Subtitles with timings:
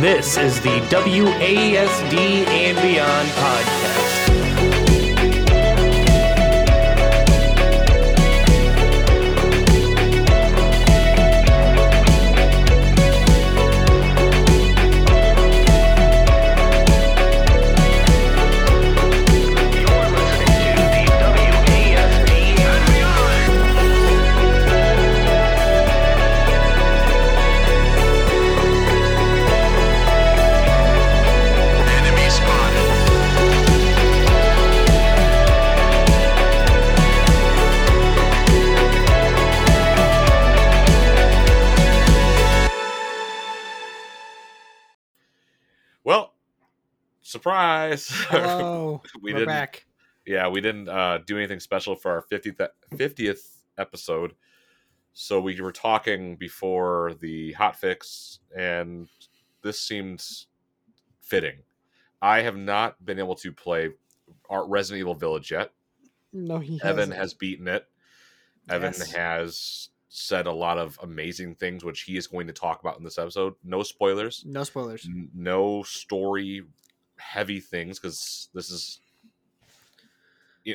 [0.00, 2.14] This is the WASD
[2.46, 3.87] and Beyond podcast.
[47.48, 48.08] Surprise!
[48.28, 49.48] Hello, we we're didn't.
[49.48, 49.86] back.
[50.26, 52.60] Yeah, we didn't uh, do anything special for our fiftieth
[52.96, 54.34] fiftieth episode.
[55.14, 59.08] So we were talking before the hot fix, and
[59.62, 60.24] this seemed
[61.20, 61.56] fitting.
[62.20, 63.90] I have not been able to play
[64.50, 65.72] our Resident Evil Village yet.
[66.32, 67.16] No, he Evan hasn't.
[67.16, 67.86] has beaten it.
[68.68, 69.12] Evan Yes.
[69.12, 73.04] has said a lot of amazing things, which he is going to talk about in
[73.04, 73.54] this episode.
[73.64, 74.42] No spoilers.
[74.46, 75.06] no spoilers.
[75.06, 76.62] n- no story
[77.18, 79.00] heavy things because this is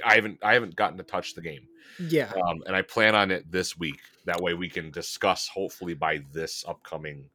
[0.04, 1.68] I haven't I haven't gotten to touch the game,
[2.00, 4.00] Yeah, um, and I plan on it this week.
[4.26, 7.30] That way we can discuss hopefully by this upcoming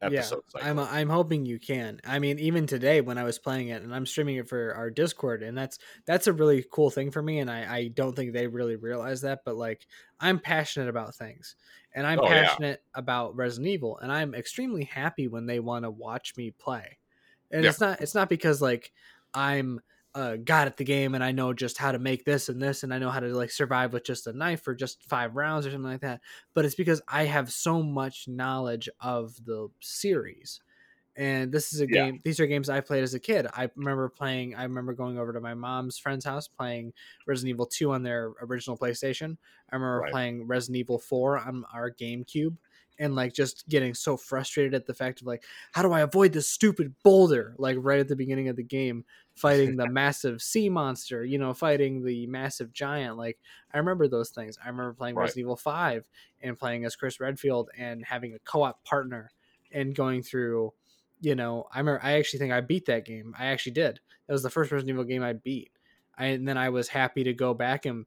[0.00, 0.42] episode.
[0.54, 0.60] yeah.
[0.60, 0.68] cycle.
[0.68, 2.00] I'm I'm hoping you can.
[2.06, 4.90] I mean, even today when I was playing it, and I'm streaming it for our
[4.90, 7.40] Discord, and that's that's a really cool thing for me.
[7.40, 9.84] And I I don't think they really realize that, but like
[10.20, 11.56] I'm passionate about things,
[11.94, 12.46] and I'm Oh, yeah.
[12.46, 16.97] passionate about Resident Evil, and I'm extremely happy when they want to watch me play.
[17.50, 17.70] And Yeah.
[17.70, 18.92] it's not it's not because like
[19.34, 19.80] I'm
[20.14, 22.82] uh, god at the game and I know just how to make this and this
[22.82, 25.66] and I know how to like survive with just a knife for just five rounds
[25.66, 26.22] or something like that.
[26.54, 30.60] But it's because I have so much knowledge of the series.
[31.16, 32.08] And this is a Yeah.
[32.08, 32.20] game.
[32.24, 33.46] These are games I played as a kid.
[33.52, 34.54] I remember playing.
[34.54, 36.92] I remember going over to my mom's friend's house playing
[37.26, 39.36] Resident Evil Two on their original PlayStation.
[39.70, 40.10] I remember Right.
[40.12, 42.56] playing Resident Evil Four on our GameCube,
[42.98, 46.32] and like just getting so frustrated at the fact of like, how do I avoid
[46.32, 47.54] this stupid boulder?
[47.58, 49.04] Like right at the beginning of the game,
[49.34, 53.16] fighting the massive sea monster, you know, fighting the massive giant.
[53.16, 53.38] Like
[53.72, 54.58] I remember those things.
[54.62, 55.22] I remember playing Right.
[55.22, 56.08] Resident Evil 5
[56.42, 59.30] and playing as Chris Redfield and having a co-op partner
[59.72, 60.72] and going through,
[61.20, 63.34] you know, I remember I actually think I beat that game.
[63.38, 64.00] I actually did.
[64.26, 65.70] That was the first Resident Evil game I beat.
[66.16, 68.06] I, and then I was happy to go back and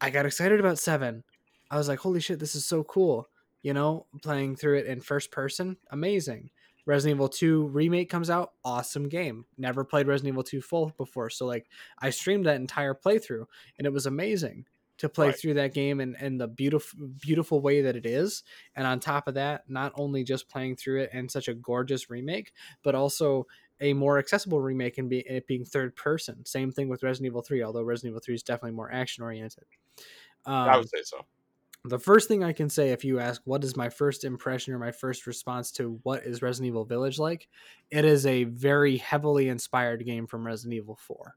[0.00, 1.22] I got excited about 7.
[1.70, 3.28] I was like, "Holy shit, this is so cool."
[3.64, 6.50] You know, playing through it in first person, amazing.
[6.86, 9.46] Resident Evil 2 remake comes out, awesome game.
[9.58, 11.66] Never played Resident Evil 2 full before, so like
[11.98, 13.46] I streamed that entire playthrough
[13.78, 14.66] and it was amazing
[14.98, 15.38] to play Right.
[15.38, 18.44] through that game and, and the beautiful beautiful way that it is.
[18.76, 22.10] And on top of that, not only just playing through it in such a gorgeous
[22.10, 22.52] remake,
[22.82, 23.46] but also
[23.80, 26.44] a more accessible remake and be, it being third person.
[26.46, 29.64] Same thing with Resident Evil 3, although Resident Evil 3 is definitely more action oriented.
[30.46, 31.24] Um, I would say so.
[31.84, 34.78] The first thing I can say, if you ask what is my first impression or
[34.78, 37.48] my first response to what is Resident Evil Village like,
[37.90, 41.36] it is a very heavily inspired game from Resident Evil 4.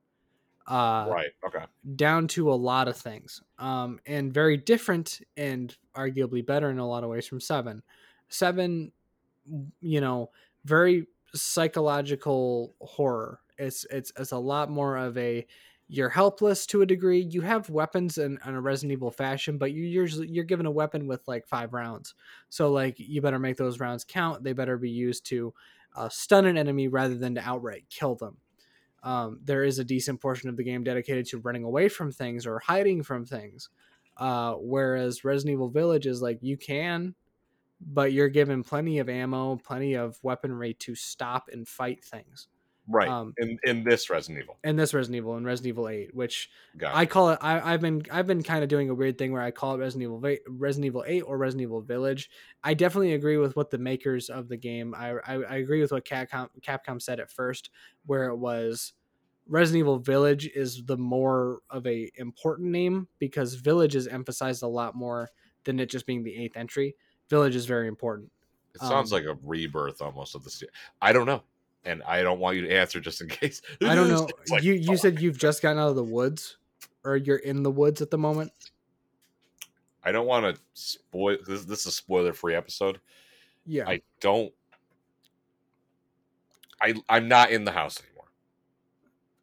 [0.69, 1.29] Uh, right.
[1.45, 1.63] Okay.
[1.95, 6.85] down to a lot of things um, and very different and arguably better in a
[6.85, 7.81] lot of ways from 7.
[8.27, 8.91] 7,
[9.79, 10.29] you know,
[10.65, 13.39] very psychological horror.
[13.57, 15.45] It's it's it's a lot more of a
[15.89, 17.27] you're helpless to a degree.
[17.29, 20.71] You have weapons in, in a Resident Evil fashion, but you usually you're given a
[20.71, 22.13] weapon with like five rounds.
[22.49, 24.43] So like you better make those rounds count.
[24.43, 25.53] They better be used to
[25.95, 28.37] uh, stun an enemy rather than to outright kill them.
[29.03, 32.45] Um, there is a decent portion of the game dedicated to running away from things
[32.45, 33.69] or hiding from things.
[34.17, 37.15] Uh, whereas Resident Evil Village is like you can,
[37.79, 42.47] but you're given plenty of ammo, plenty of weaponry to stop and fight things.
[42.89, 43.09] Right.
[43.09, 44.57] Um, in in this Resident Evil.
[44.63, 46.49] And this Resident Evil and Resident Evil 8, which
[46.85, 47.39] I call it.
[47.41, 49.79] I, I've been I've been kind of doing a weird thing where I call it
[49.79, 52.29] Resident Evil Va- Resident Evil Eight or Resident Evil Village.
[52.63, 54.95] I definitely agree with what the makers of the game.
[54.95, 57.71] I I, I agree with what Capcom Capcom said at first,
[58.06, 58.94] where it was
[59.50, 64.67] Resident Evil Village is the more of a important name because Village is emphasized a
[64.67, 65.29] lot more
[65.63, 66.95] than it just being the eighth entry.
[67.29, 68.31] Village is very important.
[68.75, 70.67] It sounds um, like a rebirth almost of the.
[71.01, 71.44] I don't know,
[71.88, 73.62] and I don't want you to answer just in case.
[73.84, 74.28] I don't know.
[74.50, 74.98] Like, you you fuck.
[74.98, 76.57] said you've just gotten out of the woods,
[77.04, 78.51] or you're in the woods at the moment.
[80.04, 81.38] I don't want to spoil.
[81.45, 83.00] This, this is a spoiler-free episode.
[83.66, 83.88] Yeah.
[83.89, 84.54] I don't.
[86.81, 88.31] I I'm not in the house anymore,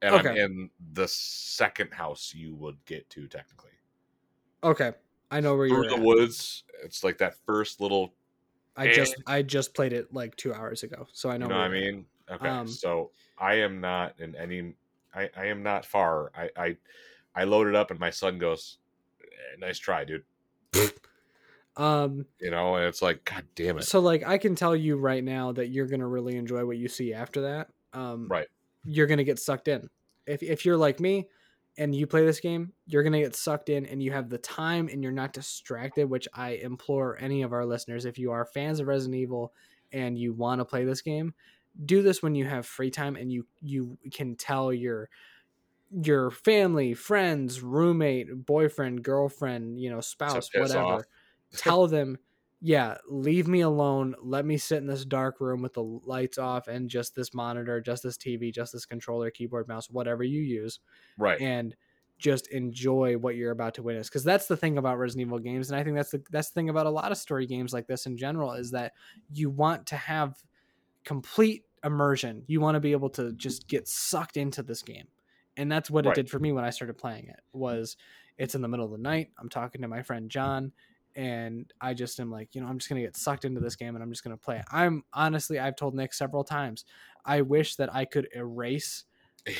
[0.02, 0.40] and I'm Okay.
[0.42, 3.72] in the second house you would get to technically
[4.62, 4.92] okay.
[5.30, 6.02] I know where through you're in the at.
[6.02, 6.62] woods.
[6.84, 8.14] It's like that first little
[8.76, 11.46] I just I just played it like two hours ago, so I know.
[11.46, 11.94] You know what I where you're at.
[11.96, 12.06] mean?
[12.30, 14.74] Okay, Um, so I am not in any.
[15.14, 16.32] I, I am not far.
[16.34, 16.76] I, I
[17.34, 18.78] I loaded up and my son goes,
[19.22, 20.24] "Eh, "Nice try, dude."
[21.76, 23.84] Um, You know, and it's like, God damn it!
[23.84, 26.88] so like I can tell you right now that you're gonna really enjoy what you
[26.88, 27.70] see after that.
[27.92, 28.48] Um, Right.
[28.84, 29.90] You're gonna get sucked in.
[30.26, 31.28] If if you're like me,
[31.76, 34.88] and you play this game, you're gonna get sucked in, and you have the time,
[34.88, 36.08] and you're not distracted.
[36.08, 39.52] Which I implore any of our listeners, if you are fans of Resident Evil
[39.92, 41.34] and you want to play this game,
[41.84, 45.08] do this when you have free time, and you you can tell your
[45.90, 51.06] your family, friends, roommate, boyfriend, girlfriend, you know, spouse, whatever.
[51.56, 52.18] Tell them,
[52.60, 54.14] yeah, leave me alone.
[54.20, 57.80] Let me sit in this dark room with the lights off and just this monitor,
[57.80, 60.80] just this TV, just this controller, keyboard, mouse, whatever you use,
[61.16, 61.40] Right.
[61.40, 61.76] and
[62.18, 64.08] just enjoy what you're about to witness.
[64.08, 66.54] Because that's the thing about Resident Evil games, and I think that's the that's the
[66.54, 68.94] thing about a lot of story games like this in general is that
[69.32, 70.42] you want to have
[71.04, 72.44] complete immersion.
[72.46, 75.06] You want to be able to just get sucked into this game.
[75.56, 76.12] And that's what Right.
[76.16, 77.40] it did for me when I started playing it.
[77.52, 77.96] Was
[78.38, 79.30] it's in the middle of the night.
[79.38, 80.72] I'm talking to my friend John
[81.14, 83.76] and I just am like, you know, I'm just going to get sucked into this
[83.76, 84.64] game and I'm just going to play it.
[84.72, 86.84] I'm honestly I've told Nick several times,
[87.24, 89.04] I wish that I could erase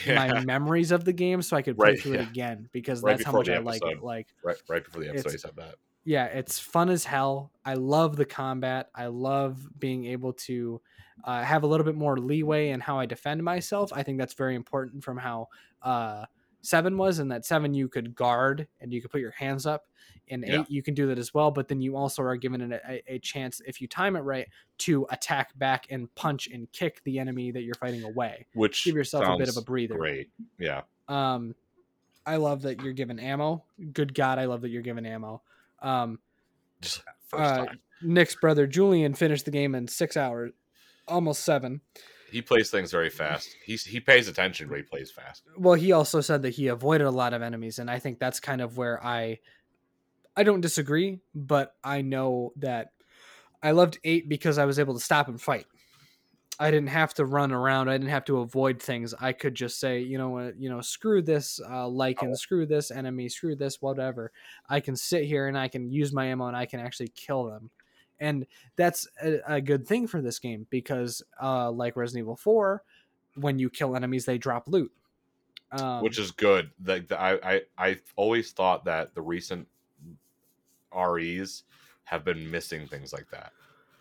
[0.07, 0.15] Yeah.
[0.33, 2.23] my memories of the game so I could play Right, through yeah.
[2.23, 4.03] it again because Right that's how much I like it.
[4.03, 4.57] Like right.
[4.69, 5.77] Right before the episode, he said that.
[6.05, 7.51] Yeah, it's fun as hell.
[7.65, 8.91] I love the combat.
[8.95, 10.81] I love being able to
[11.25, 13.93] uh, have a little bit more leeway in how I defend myself.
[13.93, 15.49] I think that's very important from how
[15.83, 16.27] uh,
[16.61, 19.87] seven was, and that seven you could guard and you could put your hands up.
[20.29, 20.61] In Yeah.
[20.61, 23.19] eight, you can do that as well, but then you also are given a, a
[23.19, 24.49] chance, if you time it right,
[24.79, 28.47] to attack back and punch and kick the enemy that you're fighting away.
[28.55, 29.97] Which Give yourself a bit of a breather.
[29.97, 30.31] Great.
[30.59, 30.83] Yeah.
[31.09, 31.55] Um,
[32.25, 33.65] I love that you're given ammo.
[33.93, 35.43] Good God, I love that you're given ammo.
[35.85, 36.19] Um,
[36.81, 37.03] first
[37.35, 37.81] uh, time.
[38.03, 40.53] Nick's brother Julian finished the game in six hours,
[41.07, 41.81] almost seven.
[42.31, 43.55] He plays things very fast.
[43.65, 45.45] He's he pays attention, but he plays fast.
[45.57, 48.41] Well, he also said that he avoided a lot of enemies, and I think that's
[48.41, 49.39] kind of where I,
[50.37, 52.93] I don't disagree, but I know that
[53.63, 55.67] I loved eight because I was able to stop and fight.
[56.61, 57.89] I didn't have to run around.
[57.89, 59.13] I didn't have to avoid things.
[59.21, 62.35] I could just say, you know what, you know, screw this uh, lycan, Oh.
[62.35, 64.31] screw this enemy, screw this whatever.
[64.69, 67.45] I can sit here and I can use my ammo and I can actually kill
[67.45, 67.71] them,
[68.21, 68.47] and
[68.77, 72.85] that's a, a good thing for this game because, uh, like Resident Evil Four,
[73.35, 74.93] when you kill enemies, they drop loot,
[75.73, 76.71] um, which is good.
[76.85, 79.67] Like the, I, I, I always thought that the recent
[80.97, 81.65] REs
[82.05, 83.53] have been missing things like that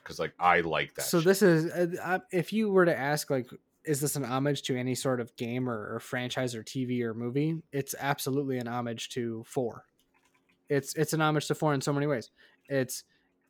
[0.04, 1.04] because like I like that.
[1.04, 1.26] so shit.
[1.26, 3.48] this is uh, uh, if you were to ask like
[3.86, 7.14] is this an homage to any sort of game or, or franchise or tv or
[7.14, 9.86] movie it's absolutely an homage to four
[10.70, 12.32] it's it's an homage to four in so many ways
[12.70, 13.04] it's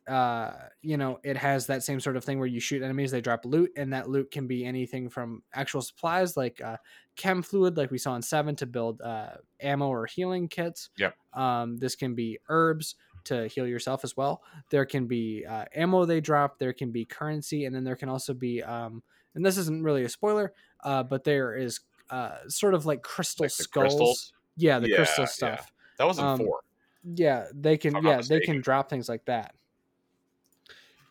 [0.08, 0.50] uh
[0.82, 3.44] you know it has that same sort of thing where you shoot enemies they drop
[3.46, 6.76] loot and that loot can be anything from actual supplies like uh
[7.16, 9.30] chem fluid like we saw in seven to build uh
[9.60, 11.14] ammo or healing kits Yep.
[11.32, 14.42] um this can be herbs to heal yourself as well.
[14.70, 18.08] There can be uh, ammo they drop there can be currency and then there can
[18.08, 19.02] also be um
[19.34, 20.52] and this isn't really a spoiler
[20.84, 21.80] uh but there is
[22.10, 24.32] uh sort of like crystal Like skulls crystals?
[24.56, 25.28] yeah the Yeah, crystal yeah.
[25.28, 25.72] stuff.
[25.98, 26.60] That was in um, four.
[27.16, 29.54] yeah they can yeah they can drop things like that.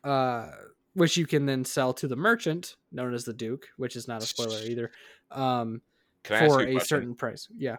[0.04, 0.50] Uh
[0.96, 4.22] which you can then sell to the merchant known as the duke which is not
[4.22, 4.92] a spoiler either
[5.32, 5.82] um
[6.24, 7.48] Can I ask for a, a certain price.
[7.58, 7.78] Yeah.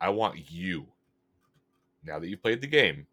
[0.00, 0.86] I want you
[2.04, 3.06] now that you've played the game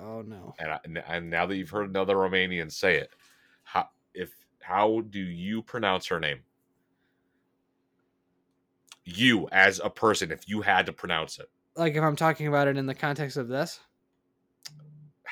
[0.00, 3.10] oh no and, I, and now that you've heard another Romanian say it,
[3.62, 4.30] how if
[4.60, 6.40] how do you pronounce her name?
[9.04, 12.66] You as a person, if you had to pronounce it, like if i'm talking about
[12.66, 13.78] it in the context of this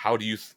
[0.04, 0.54] how do you th-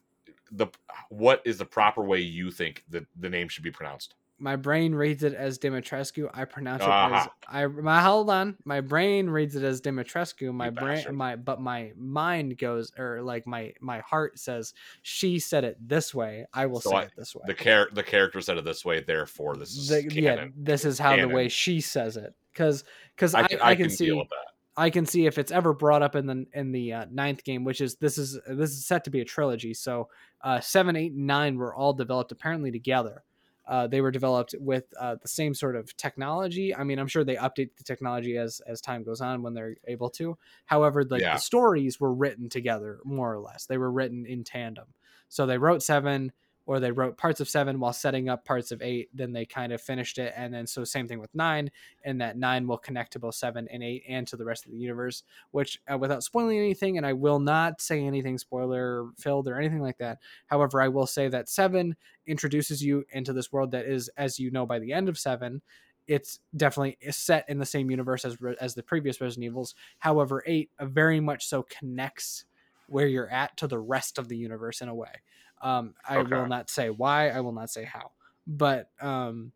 [0.51, 0.67] the
[1.09, 4.15] what is the proper way you think that the name should be pronounced?
[4.39, 6.29] My brain reads it as Dimitrescu.
[6.33, 7.65] I pronounce it as I.
[7.67, 10.53] My hold on, my brain reads it as Dimitrescu.
[10.53, 11.15] My You brain, bastard.
[11.15, 16.13] my but my mind goes or like my my heart says she said it this
[16.13, 16.45] way.
[16.53, 17.41] I will So say I- it this way.
[17.47, 20.99] The char- the character said it this way, therefore this is The- yeah, this is
[20.99, 21.29] how Canon.
[21.29, 22.83] the way she says it because
[23.15, 24.53] because I I, can, I, can can see deal with that.
[24.79, 27.63] I can see if it's ever brought up in the in the uh, ninth game,
[27.63, 29.73] which is this is this is set to be a trilogy.
[29.73, 30.09] So
[30.43, 33.23] uh, seven, eight, and nine were all developed apparently together.
[33.67, 36.73] Uh, they were developed with uh, the same sort of technology.
[36.73, 39.75] I mean, I'm sure they update the technology as as time goes on when they're
[39.87, 40.37] able to.
[40.65, 41.33] However, like Yeah.
[41.33, 43.65] the stories were written together more or less.
[43.65, 44.93] They were written in tandem.
[45.29, 46.31] So they wrote seven
[46.67, 49.09] or they wrote parts of seven while setting up parts of eight.
[49.13, 51.71] Then they kind of finished it, and then so same thing with nine,
[52.03, 54.71] and that nine will connect to both seven and eight and to the rest of
[54.71, 55.23] the universe.
[55.51, 59.81] Which, uh, without spoiling anything, and I will not say anything spoiler filled or anything
[59.81, 60.19] like that.
[60.47, 61.95] However, I will say that seven
[62.27, 65.61] introduces you into this world that is, as you know, by the end of seven,
[66.05, 69.73] it's definitely set in the same universe as as the previous Resident Evils.
[69.99, 72.43] However, eight uh, very much so connects
[72.87, 75.21] where you're at to the rest of the universe in a way.
[75.61, 76.23] Um, I Okay.
[76.23, 77.29] will not say why.
[77.29, 78.11] I will not say how,
[78.45, 79.53] but um,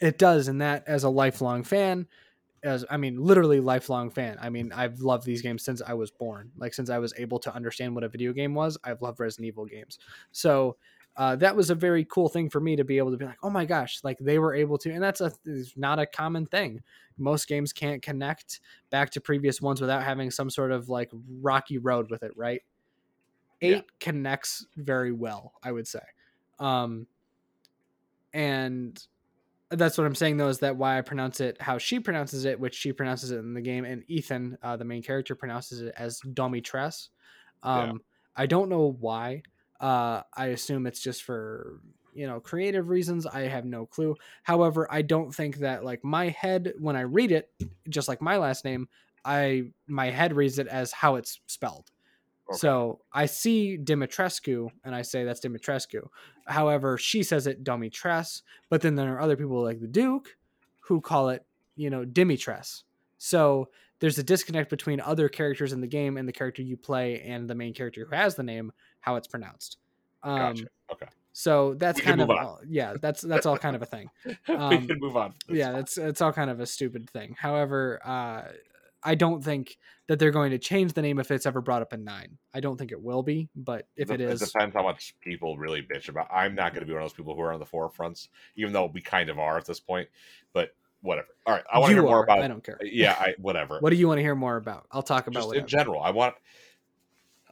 [0.00, 0.48] it does.
[0.48, 2.08] And that, as a lifelong fan,
[2.64, 4.38] as I mean, literally lifelong fan.
[4.40, 6.52] I mean, I've loved these games since I was born.
[6.56, 9.46] Like since I was able to understand what a video game was, I've loved Resident
[9.48, 9.98] Evil games.
[10.32, 10.76] So
[11.16, 13.38] uh, that was a very cool thing for me to be able to be like,
[13.42, 16.46] oh my gosh, like they were able to, and that's a is not a common
[16.46, 16.82] thing.
[17.18, 21.78] Most games can't connect back to previous ones without having some sort of like rocky
[21.78, 22.62] road with it, right?
[23.60, 23.80] Eight Yeah.
[24.00, 26.02] connects very well, I would say.
[26.58, 27.06] Um,
[28.32, 29.06] and
[29.70, 32.58] that's what I'm saying though is that why I pronounce it how she pronounces it,
[32.60, 35.94] which she pronounces it in the game, and Ethan, uh, the main character, pronounces it
[35.96, 37.08] as Domitress.
[37.62, 37.92] Um, Yeah.
[38.36, 39.42] I don't know why.
[39.80, 41.80] Uh, I assume it's just for
[42.12, 43.26] you know creative reasons.
[43.26, 44.16] I have no clue.
[44.42, 47.50] However, I don't think that like my head when I read it,
[47.88, 48.88] just like my last name,
[49.24, 51.90] I my head reads it as how it's spelled.
[52.50, 52.58] Okay.
[52.58, 56.08] So I see Dimitrescu and I say that's Dimitrescu.
[56.46, 60.36] However, she says it Domitress, but then there are other people like the Duke
[60.80, 61.44] who call it,
[61.76, 62.84] you know, Dimitress.
[63.16, 63.68] So
[64.00, 67.48] there's a disconnect between other characters in the game and the character you play and
[67.48, 69.78] the main character who has the name, how it's pronounced.
[70.22, 70.64] Um, Gotcha.
[70.92, 71.06] Okay.
[71.32, 74.08] So that's kind of all- yeah, that's that's all kind of a thing
[74.48, 75.34] we um, can move on.
[75.48, 75.74] It's yeah fine.
[75.74, 78.42] that's it's all kind of a stupid thing however uh
[79.04, 81.92] i don't think that they're going to change the name if it's ever brought up
[81.92, 84.74] in nine i don't think it will be but if it Dep- is it depends
[84.74, 86.28] how much people really bitch about.
[86.32, 88.72] I'm not going to be one of those people who are on the forefronts, even
[88.72, 90.08] though we kind of are at this point.
[90.52, 91.28] But whatever.
[91.46, 92.38] All right, I want to hear more are, about.
[92.40, 93.78] i don't care Yeah, I whatever.
[93.80, 96.10] what do you want to hear more about i'll talk about Just in general, I
[96.10, 96.34] want.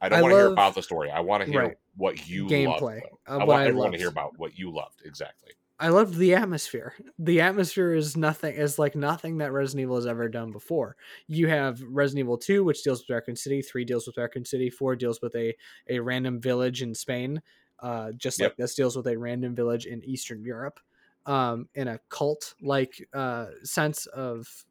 [0.01, 1.11] I don't I want to hear about the story.
[1.11, 1.77] I want to hear Right.
[1.97, 3.33] what you Gameplay, Loved, uh.
[3.33, 3.93] I what want I everyone loved.
[3.95, 5.53] to hear about what you loved exactly.
[5.83, 6.95] I loved the atmosphere.
[7.19, 10.97] The atmosphere is nothing is like nothing that Resident Evil has ever done before.
[11.27, 14.71] You have Resident Evil 2, which deals with Raccoon City, 3 deals with Raccoon City,
[14.71, 15.55] 4 deals with a,
[15.89, 17.43] a random village in Spain.
[17.81, 18.53] Uh, just Yep.
[18.53, 20.79] like this deals with a random village in Eastern Europe.
[21.27, 24.65] Um, in a cult like uh sense of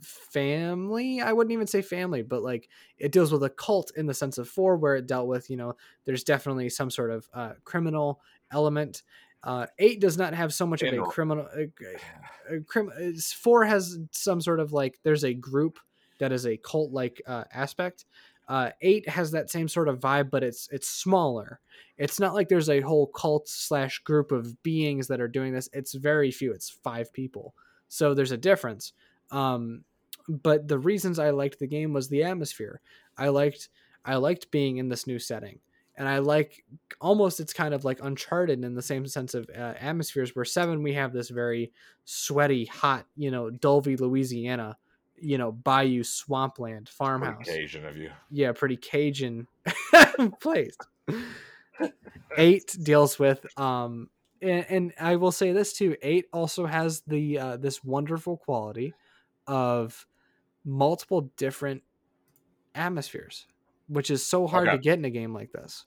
[0.00, 1.20] family.
[1.20, 4.38] I wouldn't even say family, but like it deals with a cult in the sense
[4.38, 8.20] of four, where it dealt with, you know, there's definitely some sort of uh, criminal
[8.50, 9.02] element.
[9.44, 11.48] Uh, eight does not have so much of a criminal.
[11.56, 12.90] A, a crim,
[13.36, 15.78] four has some sort of like there's a group
[16.18, 18.04] that is a cult like uh, aspect.
[18.48, 21.60] Uh, eight has that same sort of vibe, but it's it's smaller.
[21.96, 25.68] It's not like there's a whole cult slash group of beings that are doing this.
[25.72, 26.52] It's very few.
[26.52, 27.54] It's five people.
[27.88, 28.92] So there's a difference.
[29.30, 29.84] Um,
[30.28, 32.80] but the reasons I liked the game was the atmosphere.
[33.16, 33.68] I liked
[34.04, 35.60] I liked being in this new setting,
[36.02, 36.64] and I like
[37.00, 40.34] almost it's kind of like Uncharted in the same sense of uh, atmospheres.
[40.34, 41.70] Where seven we have this very
[42.04, 44.76] sweaty, hot, you know, Dulvey, Louisiana,
[45.14, 48.10] you know, bayou swampland Pretty farmhouse Cajun of you.
[48.32, 49.46] yeah, pretty Cajun
[50.40, 50.76] place.
[52.36, 54.08] Eight deals with um
[54.40, 58.92] and, and I will say this too, eight also has the uh this wonderful quality
[59.46, 60.04] of
[60.64, 61.82] multiple different
[62.74, 63.46] atmospheres,
[63.88, 64.76] which is so hard Okay.
[64.78, 65.84] to get in a game like this.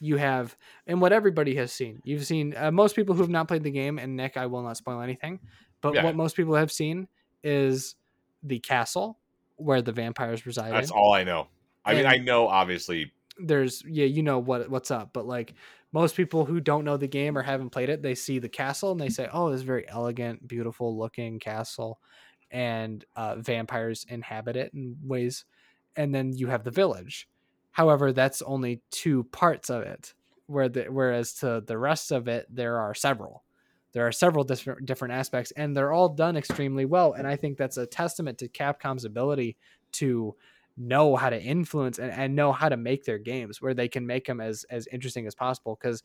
[0.00, 2.00] You have and what everybody has seen.
[2.04, 4.62] You've seen uh, most people who have not played the game and Nick I will
[4.62, 5.40] not spoil anything,
[5.80, 6.04] but Yeah.
[6.04, 7.08] what most people have seen
[7.42, 7.94] is
[8.42, 9.18] the castle
[9.56, 11.46] where the vampires reside That's in all I know.
[11.84, 13.12] I mean, I know obviously.
[13.38, 15.54] there's yeah you know what what's up but like
[15.92, 18.92] most people who don't know the game or haven't played it they see the castle
[18.92, 22.00] and they say oh this is very elegant beautiful looking castle
[22.50, 25.44] and uh, vampires inhabit it in ways
[25.96, 27.28] and then you have the village
[27.74, 30.14] however that's only two parts of it
[30.46, 33.42] where the, whereas to the rest of it there are several.
[33.92, 37.56] There are several different different aspects and they're all done extremely well and i think
[37.56, 39.56] that's a testament to capcom's ability
[39.92, 40.34] to
[40.76, 44.04] know how to influence and, and know how to make their games where they can
[44.04, 46.02] make them as as interesting as possible because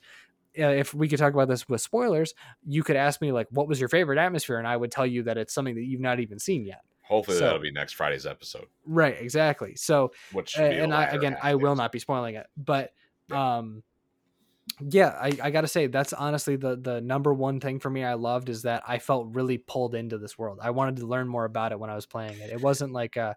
[0.60, 3.68] uh, if we could talk about this with spoilers you could ask me like what
[3.68, 4.60] was your favorite atmosphere?
[4.60, 7.38] and i would tell you that it's something that you've not even seen yet Hopefully
[7.38, 8.68] So- that'll be next Friday's episode.
[8.86, 12.48] right exactly so Which a- a and I, again i will not be spoiling it
[12.56, 12.94] but
[13.32, 13.84] um
[14.82, 18.13] yeah I, I gotta say that's honestly the the number one thing for me i
[18.13, 21.46] loved is that i felt really pulled into this world i wanted to learn more
[21.46, 23.34] about it when i was playing it it wasn't like uh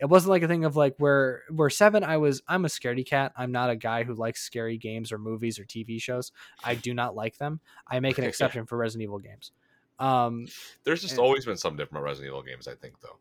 [0.00, 2.02] It wasn't like a thing of like where where seven.
[2.02, 3.30] I was I'm a scaredy cat.
[3.36, 6.32] I'm not a guy who likes scary games or movies or TV shows.
[6.64, 7.60] I do not like them.
[7.86, 9.52] I make an exception for Resident Evil games.
[9.98, 10.46] Um,
[10.84, 13.18] There's just And- always been some different Resident Evil games, I think, though.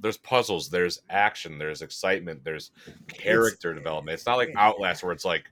[0.00, 2.70] There's puzzles, there's action, there's excitement, there's
[3.08, 4.14] character development.
[4.14, 5.50] It's not like Outlast where it's like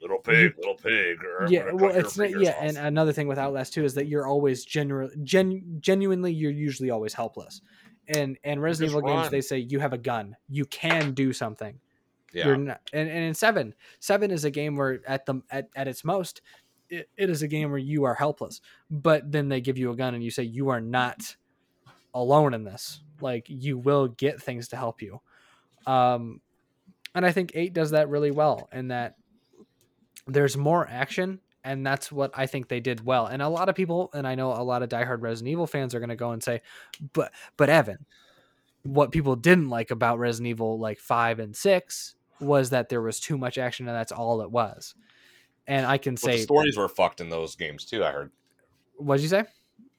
[0.00, 1.18] little pig, little pig.
[1.24, 4.06] Or yeah well it's not, yeah off." and another thing with outlast too is that
[4.06, 7.62] you're always genu- gen- genuinely you're usually always helpless
[8.08, 11.80] and and resident evil games they say you have a gun you can do something
[12.32, 15.68] yeah, you're not and, and in seven seven is a game where at the at,
[15.74, 16.42] at its most
[16.90, 19.96] it, it is a game where you are helpless but then they give you a
[19.96, 21.36] gun and you say you are not
[22.14, 23.00] alone in this.
[23.20, 25.20] Like you will get things to help you.
[25.86, 26.40] Um
[27.14, 29.16] and i think eight does that really well in that
[30.26, 33.26] there's more action and that's what i think they did well.
[33.26, 35.94] And a lot of people and i know a lot of diehard resident evil fans
[35.94, 36.60] are going to go and say
[37.14, 38.04] but but evan
[38.82, 43.18] what people didn't like about resident evil like 5 and 6 was that there was
[43.18, 44.94] too much action and that's all it was
[45.68, 48.04] and i can But the say stories were fucked in those games too.
[48.04, 48.32] I heard.
[48.96, 49.44] what'd you say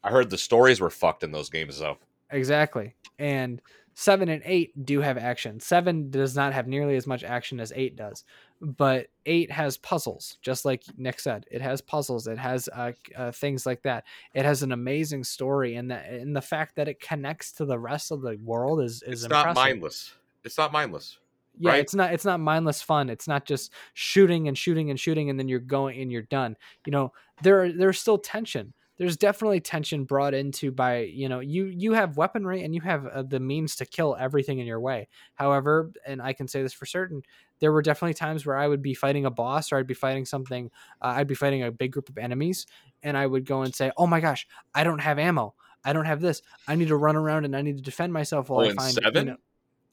[0.03, 1.97] I heard the stories were fucked in those games though.
[2.31, 2.95] Exactly.
[3.17, 3.61] And
[3.95, 5.59] seven and eight do have action.
[5.59, 8.23] Seven does not have nearly as much action as eight does,
[8.61, 11.45] but eight has puzzles, just like Nick said.
[11.51, 12.27] It has puzzles.
[12.27, 14.05] It has uh, uh, things like that.
[14.33, 17.77] It has an amazing story, and that and the fact that it connects to the
[17.79, 20.13] rest of the world is is It's not mindless.
[20.45, 21.17] It's not mindless.
[21.57, 21.79] Yeah, right?
[21.79, 23.09] it's not it's not mindless fun.
[23.09, 26.55] It's not just shooting and shooting and shooting and then you're going and you're done.
[26.85, 27.13] You know,
[27.43, 28.73] there there's still tension.
[28.97, 33.05] There's definitely tension brought into by, you know, you you have weaponry and you have
[33.07, 35.07] uh, the means to kill everything in your way.
[35.35, 37.23] However, and I can say this for certain,
[37.59, 40.25] there were definitely times where I would be fighting a boss or I'd be fighting
[40.25, 40.69] something,
[41.01, 42.65] uh, I'd be fighting a big group of enemies
[43.01, 45.55] and I would go and say, "Oh my gosh, I don't have ammo.
[45.85, 46.41] I don't have this.
[46.67, 48.75] I need to run around and I need to defend myself while Oh, I in
[48.75, 49.25] find you seven?
[49.27, 49.37] know-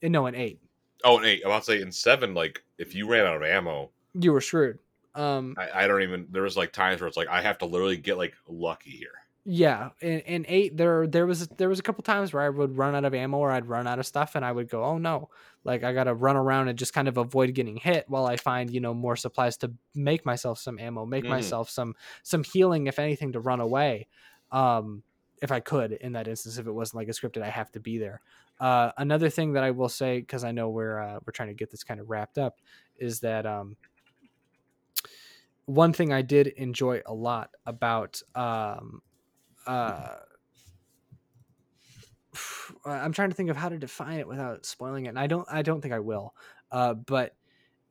[0.03, 0.61] no, in 8.
[1.07, 1.41] Oh, and eight.
[1.43, 4.41] I'm about to say in seven, like if you ran out of ammo, You were
[4.41, 4.79] screwed.
[5.15, 6.27] Um I, I don't even.
[6.31, 9.11] There was like times where it's like I have to literally get like lucky here.
[9.49, 12.77] Yeah, in, in eight there there was there was a couple times where I would
[12.77, 14.99] run out of ammo or I'd run out of stuff and I would go, oh
[14.99, 15.31] no,
[15.63, 18.73] like I gotta run around and just kind of avoid getting hit while I find
[18.73, 21.29] you know more supplies to make myself some ammo, make Mhm.
[21.29, 21.95] myself some
[22.25, 24.09] some healing if anything to run away,
[24.51, 25.05] um,
[25.41, 27.81] if I could in that instance if it wasn't like a scripted I have to
[27.81, 28.23] be there.
[28.59, 31.55] Uh, another thing that I will say because I know we're uh, we're trying to
[31.55, 32.57] get this kind of wrapped up
[32.97, 33.77] is that um,
[35.67, 39.03] one thing I did enjoy a lot about um,
[39.67, 40.17] uh
[42.85, 45.11] I'm trying to think of how to define it without spoiling it.
[45.11, 46.35] And I don't I don't think I will.
[46.71, 47.35] Uh but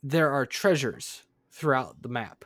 [0.04, 2.46] there are treasures throughout the map.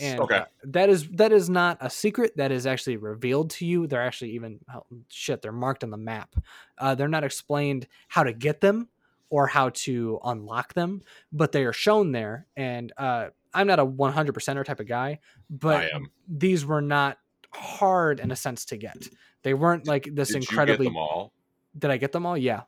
[0.00, 0.36] And okay.
[0.36, 3.86] uh, that is that is not a secret that is actually revealed to you.
[3.86, 6.34] They're actually even oh, shit, they're marked on the map.
[6.78, 8.88] Uh they're not explained how to get them
[9.30, 11.02] or how to unlock them,
[11.32, 15.18] but they are shown there and uh I'm not a 100%er type of guy,
[15.50, 15.90] but
[16.26, 17.18] these were not
[17.50, 19.08] hard in a sense to get.
[19.42, 20.86] They weren't like this Did incredibly.
[20.86, 21.32] you get them all?
[21.78, 22.38] Did I get them all?
[22.38, 22.62] Yeah.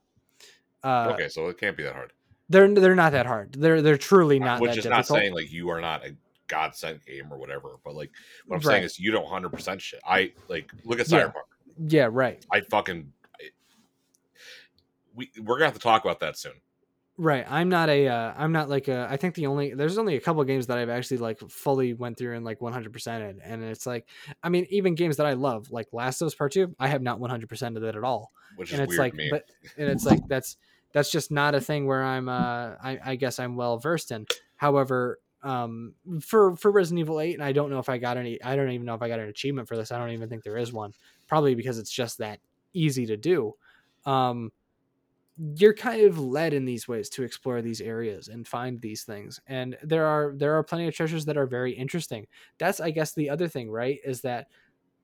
[0.82, 2.12] Uh, okay, so it can't be that hard.
[2.50, 3.54] They're they're not that hard.
[3.54, 5.10] They're they're truly not Which that is difficult.
[5.10, 6.14] not saying like you are not a
[6.54, 8.10] god sent game or whatever, but like
[8.46, 10.00] what I'm saying is you don't 100 percent shit.
[10.06, 11.32] I like look at Cyberpunk.
[11.88, 13.12] yeah, right, I fucking.
[13.40, 13.50] I-
[15.14, 16.52] we we're gonna have to talk about that soon.
[17.16, 17.46] right.
[17.48, 18.08] I'm not a.
[18.08, 19.06] Uh, I'm not like a.
[19.10, 22.18] I think the only there's only a couple games that I've actually like fully went
[22.18, 24.06] through and like 100 percent and it's like,
[24.42, 27.02] I mean, even games that I love like Last of Us Part Two, I have
[27.02, 28.32] not 100 percent of it at all.
[28.56, 29.44] Which is and it's like but
[29.76, 30.56] and it's like that's
[30.92, 34.26] that's just not a thing where i'm uh i, I guess i'm well versed in
[34.54, 38.42] however um for for resident evil 8 and i don't know if i got any
[38.42, 39.92] i don't even know if i got an achievement for this.
[39.92, 40.92] I don't even think there is one.
[41.26, 42.40] Probably because it's just that
[42.72, 43.54] easy to do.
[44.06, 44.50] Um
[45.56, 49.40] you're kind of led in these ways to explore these areas and find these things.
[49.48, 52.26] And there are there are plenty of treasures that are very interesting.
[52.58, 54.46] That's i guess the other thing right is that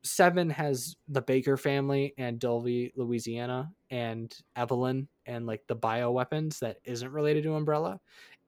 [0.02, 6.78] seven has the Baker family and Dulvey, Louisiana, and Evelyn, and like the bioweapons that
[6.84, 8.00] isn't related to Umbrella.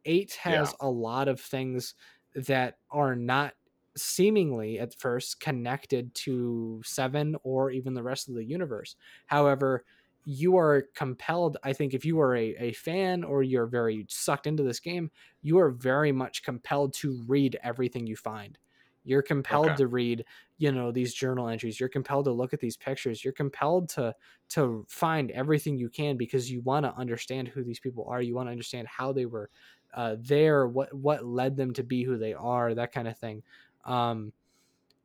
[0.04, 1.94] Eight has a lot of things
[2.34, 3.54] that are not
[3.96, 8.96] seemingly at first connected to seven or even the rest of the universe.
[9.26, 9.84] However,
[10.24, 14.46] you are compelled, I think, if you are a, a fan or you're very sucked
[14.46, 15.10] into this game,
[15.42, 18.58] you are very much compelled to read everything you find.
[19.04, 19.78] You're compelled Okay.
[19.78, 20.24] to read,
[20.58, 21.80] you know, these journal entries.
[21.80, 23.24] You're compelled to look at these pictures.
[23.24, 24.14] You're compelled to
[24.50, 28.22] to find everything you can because you want to understand who these people are.
[28.22, 29.50] You want to understand how they were
[29.94, 33.42] uh, there, what what led them to be who they are, that kind of thing.
[33.84, 34.32] Um,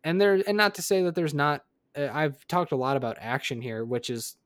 [0.04, 1.65] and there, and not to say that there's not.
[1.95, 4.38] Uh, I've talked a lot about action here, which is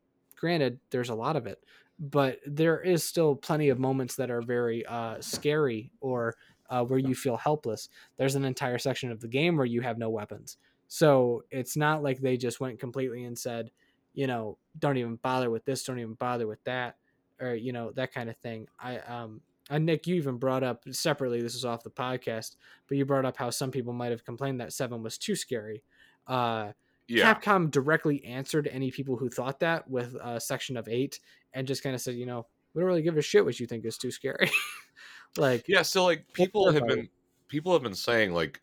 [0.42, 1.64] granted, there's a lot of it,
[2.00, 6.36] but there is still plenty of moments that are very uh, scary or
[6.70, 7.90] uh, where you feel helpless.
[8.18, 10.58] There's an entire section of the game where you have no weapons.
[10.88, 13.70] So it's not like they just went completely and said,
[14.14, 16.96] you know, don't even bother with this, don't even bother with that,
[17.40, 18.68] or you know that kind of thing.
[18.80, 19.42] I um,
[19.72, 21.42] and Nick, you even brought up separately.
[21.42, 22.58] This is off the podcast,
[22.88, 25.84] but you brought up how some people might have complained that seven was too scary.
[26.28, 26.74] Uh,
[27.08, 27.34] Yeah.
[27.34, 31.20] Capcom directly answered any people who thought that with a section of eight,
[31.54, 33.66] and just kind of said, you know, we don't really give a shit what you
[33.66, 34.50] think is too scary.
[35.38, 37.10] like, Yeah, so like people have been
[37.48, 38.62] people have been saying like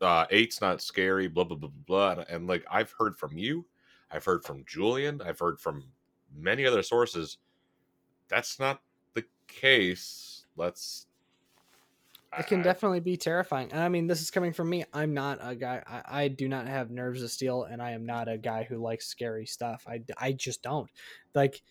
[0.00, 2.24] uh eight's not scary, blah blah blah blah blah.
[2.28, 3.66] And, like I've heard from you,
[4.10, 5.84] I've heard from Julian, I've heard from
[6.34, 7.38] many other sources.
[8.28, 8.80] That's not
[9.52, 10.44] case.
[10.56, 11.06] Let's
[12.38, 13.70] it can I- definitely be terrifying.
[13.72, 14.84] And I mean, this is coming from me.
[14.92, 15.82] I'm not a guy.
[15.86, 18.78] I, I do not have nerves of steel, and I am not a guy who
[18.78, 19.84] likes scary stuff.
[19.86, 20.88] I, I just don't.
[21.34, 21.62] Like,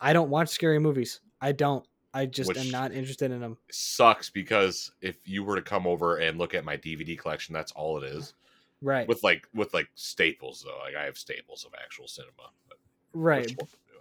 [0.00, 1.20] I don't watch scary movies.
[1.40, 1.86] I don't.
[2.12, 3.56] I just am not interested in them.
[3.70, 7.70] sucks because if you were to come over and look at my DVD collection, that's
[7.72, 8.34] all it is.
[8.82, 9.06] Right.
[9.06, 10.78] With like with like staples though.
[10.78, 12.50] Like I have staples of actual cinema.
[12.68, 12.78] But
[13.12, 13.54] right.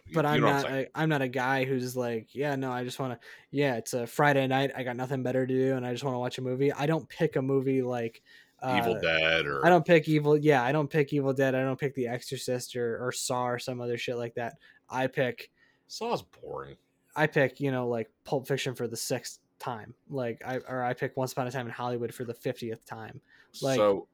[0.09, 0.61] Which one- you- but you I'm not.
[0.63, 0.87] saying.
[0.95, 3.27] A, I'm not a guy who's like, yeah, no, I just want to.
[3.51, 4.71] Yeah, it's a Friday night.
[4.75, 6.71] I got nothing better to do, and I just want to watch a movie.
[6.73, 8.21] I don't pick a movie like
[8.61, 10.35] Evil uh, Dead or I don't pick Evil.
[10.37, 11.55] Yeah, I don't pick Evil Dead.
[11.55, 14.55] I don't pick The Exorcist or, or Saw or some other shit like that.
[14.89, 15.49] I pick
[15.87, 16.75] Saw's boring.
[17.15, 19.93] I pick you know like Pulp Fiction for the sixth time.
[20.09, 23.21] Like I or I pick Once Upon a Time in Hollywood for the fiftieth time.
[23.61, 24.07] Like- so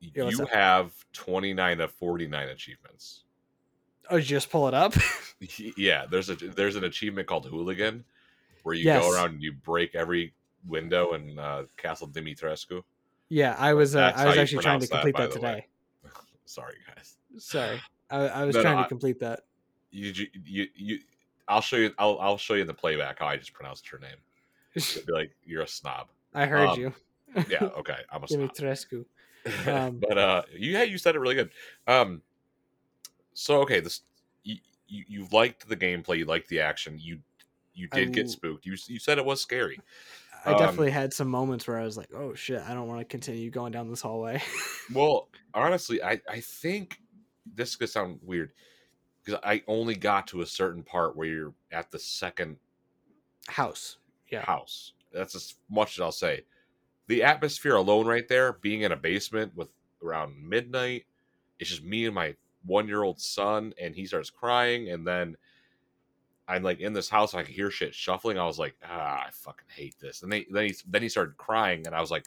[0.00, 3.24] you have 29 of 49 achievements.
[4.10, 4.94] Oh, just pull it up?
[5.76, 8.04] Yeah, there's a there's an achievement called Hooligan
[8.62, 9.02] where you Yes.
[9.02, 10.32] go around and you break every
[10.66, 12.82] window in uh, Castle Dimitrescu.
[13.28, 13.94] yeah, I was.
[13.94, 15.66] Uh, I was actually trying to pronounce that, complete that, today.
[16.46, 17.16] Sorry, guys.
[17.36, 17.78] Sorry,
[18.10, 19.40] I, I was No, no, trying to I- complete that.
[19.90, 20.98] You, you you you
[21.48, 23.98] I'll show you I'll I'll show you in the playback how I just pronounced her
[23.98, 24.16] name.
[25.06, 26.08] Be like you're a snob.
[26.34, 26.94] I heard Um, you.
[27.50, 27.98] Yeah, okay.
[28.10, 28.54] I'm a snob.
[28.54, 29.04] Dimitrescu.
[29.66, 31.50] um, but uh you yeah you said it really good
[31.86, 32.20] um
[33.36, 34.02] so okay this
[34.44, 34.56] you,
[34.88, 37.20] you you liked the gameplay you liked the action you
[37.74, 39.78] you I did get spooked you you said it was scary
[40.44, 43.00] I Um, definitely had some moments where I was like, "Oh shit, I don't want
[43.00, 44.40] to continue going down this hallway."
[44.94, 47.00] well honestly i i think
[47.54, 48.52] this could sound weird
[49.24, 52.56] because i only got to a certain part where you're at the second
[53.48, 53.98] House.
[54.28, 54.44] Yeah.
[54.44, 56.44] house that's as much as i'll say
[57.08, 59.68] the atmosphere alone right there being in a basement with
[60.02, 61.06] around midnight
[61.58, 62.34] it's just me and my
[62.66, 65.36] one year old son and he starts crying and then
[66.48, 69.24] i'm like in this house and i can hear shit shuffling i was like ah
[69.26, 72.10] i fucking hate this and then, then he then he started crying and i was
[72.10, 72.26] like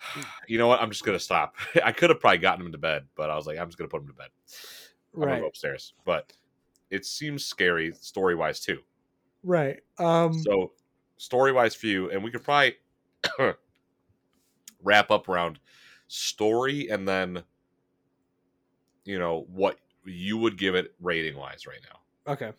[0.48, 3.06] you know what i'm just gonna stop i could have probably gotten him to bed
[3.14, 4.28] but i was like i'm just gonna put him to bed
[5.20, 5.40] i'm gonna Right.
[5.40, 6.32] go upstairs but
[6.90, 8.82] it seems scary story wise too
[9.42, 9.80] Right.
[9.98, 10.42] Um.
[10.44, 10.72] so
[11.16, 12.76] story wise for you, and we could probably
[14.82, 15.58] wrap up around
[16.06, 17.44] story and then
[19.08, 22.00] you know what you would give it rating wise right now.
[22.26, 22.52] Okay.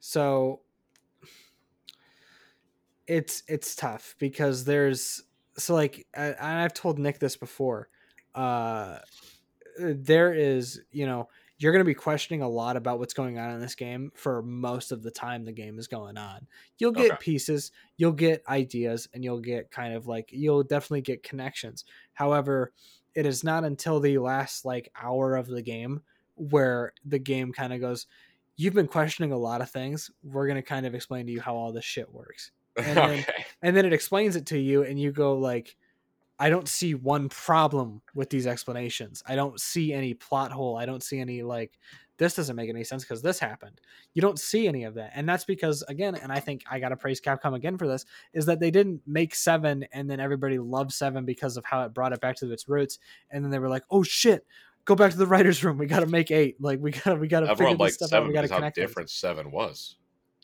[0.00, 0.62] So
[3.06, 5.22] it's it's tough because there's
[5.56, 7.88] so like I, I've told Nick this before.
[8.34, 8.98] Uh
[9.78, 13.52] there is, you know, you're going to be questioning a lot about what's going on
[13.52, 16.48] in this game for most of the time the game is going on.
[16.78, 17.18] You'll get Okay.
[17.20, 21.84] pieces, you'll get ideas and you'll get kind of like you'll definitely get connections.
[22.14, 22.72] However,
[23.20, 26.00] it is not until the last like hour of the game
[26.36, 28.06] where the game kind of goes
[28.56, 30.10] you've been questioning a lot of things.
[30.22, 32.50] We're going to kind of explain to you how all this shit works.
[32.76, 33.44] And then- okay.
[33.62, 35.76] And then it explains it to you and you go like
[36.38, 39.22] I don't see one problem with these explanations.
[39.26, 40.76] I don't see any plot hole.
[40.76, 41.78] I don't see any like
[42.20, 43.80] this doesn't make any sense because this happened.
[44.12, 45.12] You don't see any of that.
[45.14, 48.04] And that's because again, and I think I got to praise Capcom again for this
[48.34, 51.94] is that they didn't make 7 and then everybody loved 7 because of how it
[51.94, 52.98] brought it back to its roots
[53.30, 54.46] and then they were like, "Oh shit,
[54.84, 55.78] go back to the writers room.
[55.78, 56.60] We got to make 8.
[56.60, 58.28] Like we got to we got to figure this stuff out.
[58.28, 59.96] We got to how connect things." different seven was.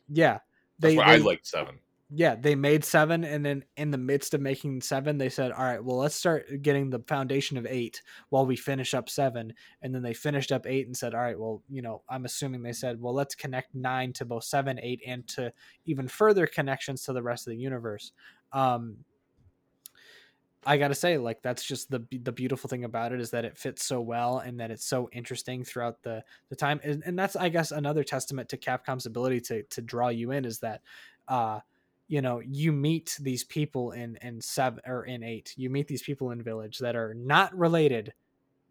[0.09, 0.39] Yeah.
[0.79, 1.79] That's They, I liked seven.
[2.09, 5.65] Yeah, they made seven, and then in the midst of making seven, they said, "All
[5.65, 9.93] right, well, let's start getting the foundation of eight while we finish up seven." And
[9.93, 12.73] then they finished up eight and said, "All right, well, you know, I'm assuming they
[12.73, 15.53] said, well, let's connect nine to both seven, eight, and to
[15.85, 18.13] even further connections to the rest of the universe."
[18.53, 18.99] Um,
[20.65, 23.57] I gotta say, like that's just the the beautiful thing about it is that it
[23.57, 27.37] fits so well and that it's so interesting throughout the the time, and, and that's
[27.37, 30.83] I guess another testament to Capcom's ability to to draw you in is that.
[31.29, 31.61] uh
[32.09, 36.03] you know you meet these people in in seven or in eight you meet these
[36.03, 38.13] people in village that are not related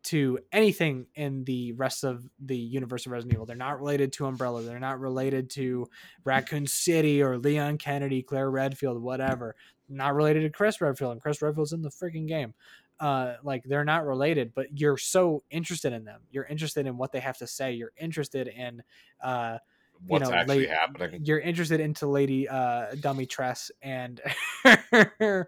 [0.06, 3.48] to anything in the rest of the universe of Resident Evil.
[3.48, 4.62] They're not related to Umbrella.
[4.62, 5.90] They're not related to
[6.24, 9.56] Raccoon City or Leon Kennedy, Claire Redfield, whatever.
[9.90, 12.54] Not related to Chris Redfield, and Chris Redfield's in the freaking game.
[13.00, 16.22] Uh, like they're not related, but you're so interested in them.
[16.30, 17.74] You're interested in what they have to say.
[17.74, 18.84] You're interested in
[19.24, 19.58] uh,
[20.08, 21.22] What's know, actually happening?
[21.24, 24.22] you're interested into Lady uh, Dummy Tress and
[24.64, 25.48] her, her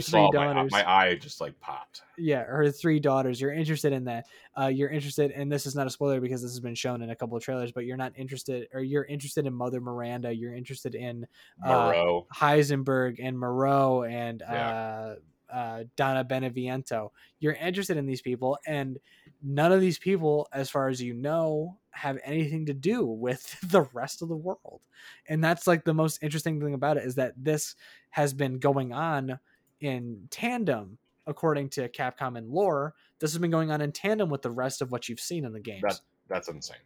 [0.00, 2.02] three my, daughters my eye just like popped.
[2.18, 4.26] yeah her three daughters you're interested in that
[4.58, 7.10] uh you're interested and this is not a spoiler because this has been shown in
[7.10, 10.54] a couple of trailers but you're not interested or you're interested in mother miranda you're
[10.54, 11.26] interested in
[11.64, 12.26] uh, Moreau.
[12.34, 14.68] heisenberg and moreau and Yeah.
[14.68, 15.14] uh
[15.52, 17.10] uh donna beneviento.
[17.38, 18.98] You're interested in these people and
[19.42, 23.82] none of these people as far as you know have anything to do with the
[23.92, 24.80] rest of the world.
[25.28, 27.74] And that's like the most interesting thing about it is that this
[28.10, 29.38] has been going on
[29.80, 32.94] in tandem according to capcom and lore.
[33.18, 35.52] This has been going on in tandem with the rest of what you've seen in
[35.52, 35.82] the games.
[35.82, 36.78] That- That's insane.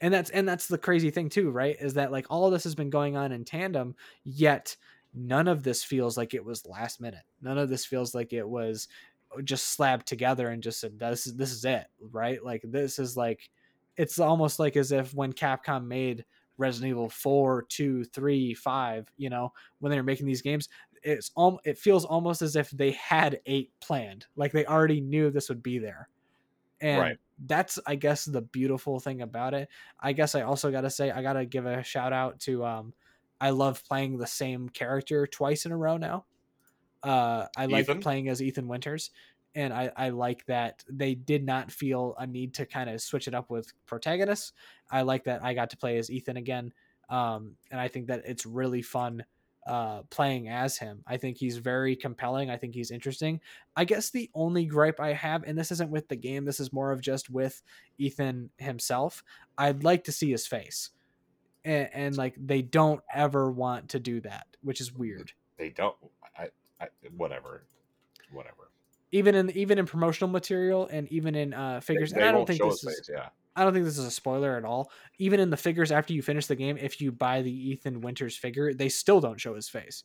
[0.00, 2.64] and that's and that's the crazy thing too right is that like all of this
[2.64, 3.94] has been going on in tandem
[4.24, 4.76] yet
[5.14, 7.24] none of this feels like it was last minute.
[7.40, 8.88] None of this feels like it was
[9.44, 12.44] just slapped together and just said this is this is it right?
[12.44, 13.50] Like this is like
[13.96, 16.24] it's almost like as if when capcom made
[16.56, 20.68] resident evil 4 2 3 5 you know when they were making these games
[21.02, 25.30] it's all it feels almost as if they had eight planned like they already knew
[25.30, 26.08] this would be there.
[26.80, 27.18] And Right.
[27.46, 29.68] that's i guess the beautiful thing about it.
[30.00, 32.94] I guess i also gotta say i gotta give a shout out to um
[33.40, 36.24] i love playing the same character twice in a row now
[37.02, 38.00] uh i like Ethan?
[38.00, 39.10] playing as ethan winters
[39.54, 43.26] and I, I like that they did not feel a need to kind of switch
[43.26, 44.52] it up with protagonists.
[44.90, 46.72] I like that I got to play as Ethan again,
[47.08, 49.24] um, and I think that it's really fun
[49.66, 51.02] uh, playing as him.
[51.06, 52.50] I think he's very compelling.
[52.50, 53.40] I think he's interesting.
[53.76, 56.72] I guess the only gripe I have, and this isn't with the game, this is
[56.72, 57.60] more of just with
[57.98, 59.22] Ethan himself.
[59.58, 60.90] I'd like to see his face,
[61.64, 65.32] and, and like they don't ever want to do that, which is weird.
[65.58, 65.96] They don't.
[66.38, 66.48] I.
[66.80, 67.64] I whatever.
[68.32, 68.70] Whatever.
[69.12, 72.46] Even in even in promotional material and even in uh, figures, They, and I don't
[72.46, 72.98] think this his is.
[72.98, 73.10] face.
[73.12, 73.28] Yeah.
[73.56, 74.90] I don't think this is a spoiler at all.
[75.18, 78.36] Even in the figures after you finish the game, if you buy the Ethan Winters
[78.36, 80.04] figure, they still don't show his face.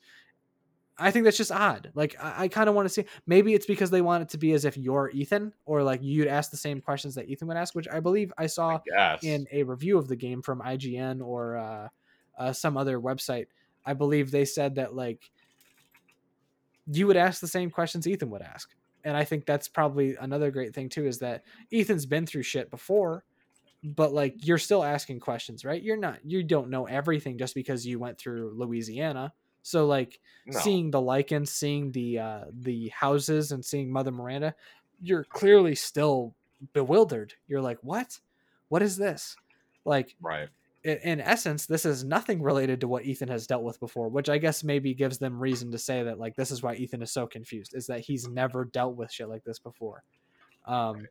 [0.97, 1.91] I think that's just odd.
[1.93, 3.05] Like I, I kind of want to see.
[3.27, 6.27] Maybe it's because they want it to be as if you're Ethan, or like you'd
[6.27, 9.23] ask the same questions that Ethan would ask, which I believe I saw Yes.
[9.23, 11.87] in a review of the game from IGN or uh,
[12.37, 13.47] uh, some other website.
[13.85, 15.29] I believe they said that like
[16.91, 18.69] you would ask the same questions Ethan would ask.
[19.03, 22.71] And I think that's probably another great thing too is that Ethan's been through shit
[22.71, 23.23] before,
[23.83, 25.81] but like you're still asking questions, right?
[25.81, 29.33] You're not you don't know everything just because you went through Louisiana.
[29.65, 30.61] So like No.
[30.61, 34.55] seeing the lycans, seeing the uh the houses and seeing Mother Miranda,
[35.01, 36.35] you're clearly still
[36.73, 37.33] bewildered.
[37.47, 38.19] You're like, "What?
[38.69, 39.37] What is this?"
[39.85, 40.49] Like Right.
[40.85, 44.29] i- in essence, this is nothing related to what Ethan has dealt with before, which
[44.29, 47.11] I guess maybe gives them reason to say that like this is why Ethan is
[47.13, 50.03] so confused, is that he's never dealt with shit like this before.
[50.65, 51.09] Um,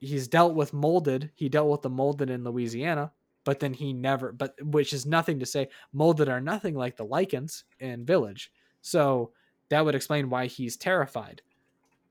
[0.00, 1.32] he's dealt with molded.
[1.34, 4.32] He dealt with the molded in Louisiana, but then he never.
[4.32, 8.52] But which is nothing to say molded are nothing like the lycans in Village.
[8.80, 9.32] So
[9.68, 11.42] that would explain why he's terrified.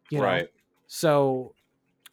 [0.09, 0.25] You know?
[0.25, 0.47] right.
[0.87, 1.53] So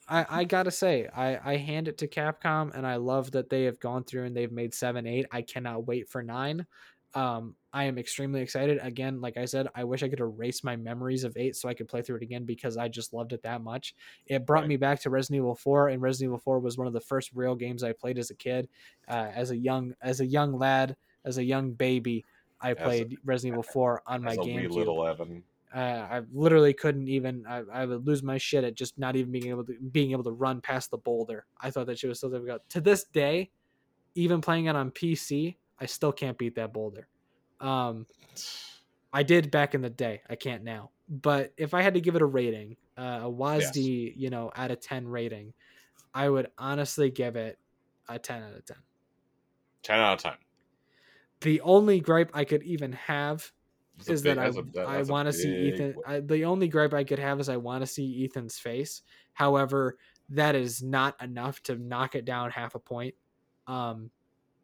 [0.09, 3.65] I, I gotta say, I, I hand it to Capcom and I love that they
[3.65, 5.27] have gone through and they've made seven, eight.
[5.33, 6.67] I cannot wait for nine.
[7.19, 8.79] Um, I am extremely excited.
[8.81, 11.75] Again, like I said, I wish I could erase my memories of eight so I
[11.75, 13.95] could play through it again because I just loved it that much.
[14.27, 14.69] It brought Right.
[14.69, 17.31] me back to Resident Evil 4, and Resident Evil 4 was one of the first
[17.35, 18.69] real games I played as a kid,
[19.09, 22.25] uh, as a young as a young lad, as a young baby.
[22.61, 25.43] I a- played Resident Evil 4 on my a GameCube little Evan.
[25.75, 25.79] uh,
[26.11, 27.45] I literally couldn't even.
[27.47, 30.25] I, I would lose my shit at just not even being able to being able
[30.25, 31.47] to run past the boulder.
[31.61, 32.63] I thought that shit was so difficult.
[32.71, 33.51] To this day,
[34.15, 37.07] even playing it on PC, I still can't beat that boulder.
[37.61, 38.07] Um,
[39.13, 40.23] I did back in the day.
[40.29, 40.91] I can't now.
[41.09, 44.71] But if I had to give it a rating, uh, a WASD, you know, out
[44.71, 45.55] of ten rating,
[46.15, 47.59] I would honestly give it
[48.09, 48.77] a ten out of ten.
[49.83, 50.33] Ten out of ten.
[51.41, 53.51] The only gripe I could even have
[53.97, 55.95] That's is big- that I, that's a- that- I want to see Ethan.
[56.07, 59.03] I, the only gripe I could have is I want to see Ethan's face.
[59.33, 59.97] However,
[60.31, 63.15] that is not enough to knock it down half a point.
[63.67, 64.11] Um,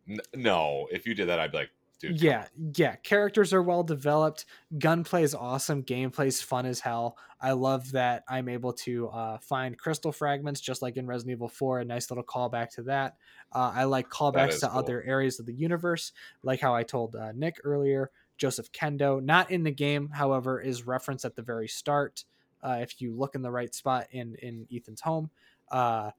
[0.08, 2.20] N- no, if you did that, I'd be like, dude.
[2.20, 2.96] yeah, yeah.
[2.96, 4.44] Characters are well developed.
[4.78, 5.82] Gunplay is awesome.
[5.82, 7.16] Gameplay's fun as hell.
[7.40, 11.48] I love that I'm able to uh, find crystal fragments, just like in Resident Evil
[11.48, 11.80] 4.
[11.80, 13.16] A nice little callback to that.
[13.52, 14.78] Uh, I like callbacks to cool.
[14.78, 16.12] other areas of the universe,
[16.42, 18.10] like how I told uh, Nick earlier.
[18.36, 22.24] Joseph Kendo, not in the game, however, is referenced at the very start.
[22.62, 25.30] Uh, if you look in the right spot in in Ethan's home,
[25.70, 26.10] Uh,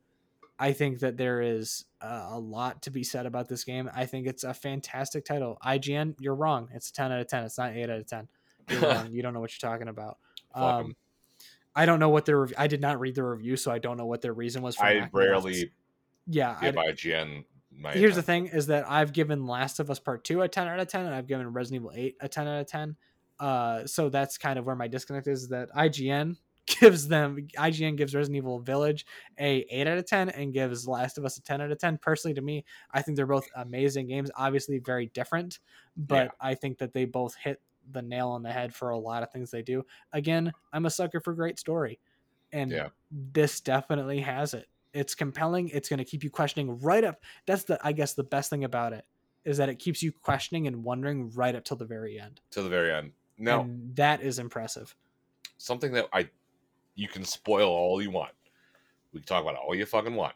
[0.58, 3.90] I think that there is uh, a lot to be said about this game.
[3.94, 5.58] I think it's a fantastic title.
[5.66, 6.70] IGN, you're wrong.
[6.74, 7.44] It's a 10 out of 10.
[7.44, 8.28] It's not 8 out of 10.
[8.70, 9.12] You're wrong.
[9.12, 10.18] You don't know what you're talking about.
[10.54, 10.96] Um,
[11.76, 13.98] I don't know what their rev- I did not read the review, so I don't
[13.98, 14.86] know what their reason was for.
[14.86, 15.72] I rarely
[16.26, 17.44] Yeah, give IGN
[17.78, 17.92] my.
[17.92, 20.80] here's the thing: is that I've given Last of Us Part Two a 10 out
[20.80, 22.96] of 10, and I've given Resident Evil 8 a 10 out of 10.
[23.38, 25.50] Uh, so that's kind of where my disconnect is.
[25.50, 29.06] That IGN gives them IGN gives Resident Evil Village
[29.40, 31.98] a 8 out of 10 and gives Last of Us a 10 out of 10.
[32.00, 34.32] Personally, to me, I think they're both amazing games.
[34.36, 35.60] Obviously, very different,
[35.96, 36.32] but Yeah.
[36.42, 39.32] I think that they both hit the nail on the head for a lot of
[39.32, 39.86] things they do.
[40.12, 42.00] Again, I'm a sucker for great story,
[42.52, 42.90] and Yeah.
[43.12, 44.68] this definitely has it.
[44.92, 45.70] It's compelling.
[45.70, 47.22] It's going to keep you questioning right up.
[47.46, 49.06] That's the I guess the best thing about it
[49.44, 52.42] is that it keeps you questioning and wondering right up till the very end.
[52.52, 53.12] to the very end.
[53.38, 53.62] No.
[53.62, 54.96] and that is impressive.
[55.58, 56.30] something that I
[56.96, 58.32] you can spoil all you want.
[59.14, 60.34] We can talk about all you fucking want.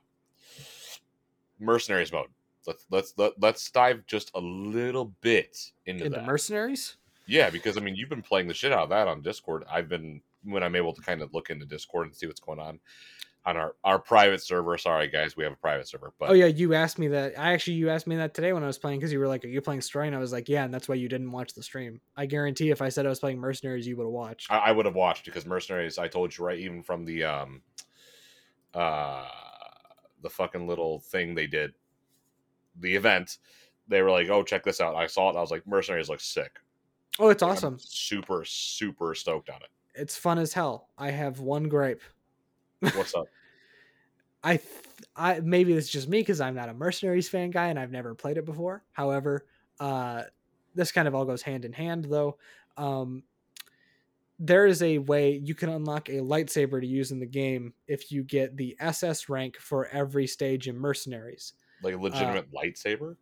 [1.59, 2.27] Mercenaries mode.
[2.67, 6.25] Let's let's let, let's dive just a little bit into, Into that.
[6.25, 9.63] mercenaries, yeah, because I mean you've been playing the shit out of that on Discord.
[9.71, 12.59] I've been when I'm able to kind of look into Discord and see what's going
[12.59, 12.79] on
[13.49, 14.77] on our our private server.
[14.77, 17.37] Sorry guys, we have a private server, but oh yeah, you asked me that.
[17.37, 19.43] I actually you asked me that today when I was playing because you were like,
[19.43, 21.53] "Are you playing story?" And I was like, "Yeah," and that's why you didn't watch
[21.53, 21.99] the stream.
[22.15, 24.51] I guarantee if I said I was playing mercenaries, you would have watched.
[24.51, 25.97] I, I would have watched because Mercenaries.
[25.97, 27.61] I told you right, even from the um,
[28.73, 29.25] uh,
[30.21, 31.73] the fucking little thing they did,
[32.79, 33.37] the event.
[33.87, 35.29] They were like, "Oh, check this out!" I saw it.
[35.29, 36.51] and I was like, "Mercenaries looks sick."
[37.17, 37.77] oh, it's Like, I'm awesome.
[37.79, 39.69] super, super stoked on it.
[39.95, 40.89] It's fun as hell.
[40.97, 42.01] I have one gripe.
[42.79, 43.25] What's up?
[44.43, 44.69] I, th-
[45.15, 48.15] I maybe it's just me because I'm not a mercenaries fan guy and I've never
[48.15, 48.83] played it before.
[48.93, 49.45] However,
[49.79, 50.23] uh,
[50.75, 52.37] this kind of all goes hand in hand though.
[52.77, 53.23] Um,
[54.39, 58.11] there is a way you can unlock a lightsaber to use in the game if
[58.11, 61.53] you get the SS rank for every stage in mercenaries.
[61.83, 63.17] Like a legitimate lightsaber?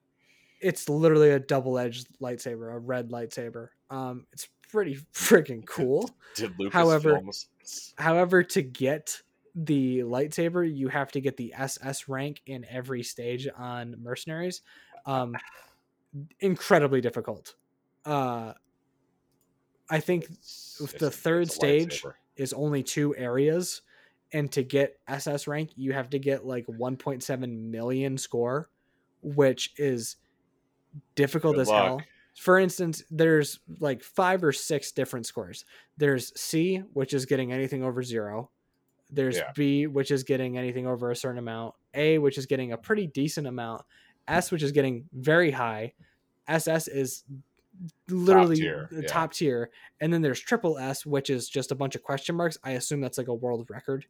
[0.62, 3.69] It's literally a double-edged lightsaber, a red lightsaber.
[3.89, 6.10] Um, it's pretty freaking cool.
[6.36, 7.47] Did Lucas However- films?
[7.97, 9.19] However, to get
[9.60, 14.62] the lightsaber, you have to get the SS rank in every stage on mercenaries.
[15.06, 15.36] Um,
[16.39, 17.56] incredibly difficult.
[18.06, 18.54] Uh,
[19.89, 22.13] I think It's- with it's- the third stage- lightsaber.
[22.36, 23.82] is only two areas,
[24.32, 28.70] and to get SS rank, you have to get like 1.7 million score,
[29.24, 30.17] which is
[31.15, 31.86] difficult Good as luck.
[31.86, 32.02] hell.
[32.36, 35.65] For instance, there's like five or six different scores.
[35.98, 38.52] There's C, which is getting anything over zero.
[39.10, 39.52] There's Yeah.
[39.56, 41.76] B, which is getting anything over a certain amount.
[41.93, 43.84] A, which is getting a pretty decent amount.
[44.28, 45.93] S, which is getting very high.
[46.48, 47.24] SS is
[48.10, 49.08] literally tier, the yeah.
[49.08, 49.70] top tier.
[50.02, 52.58] And then there's triple S, which is just a bunch of question marks.
[52.63, 54.06] I assume that's like a world record.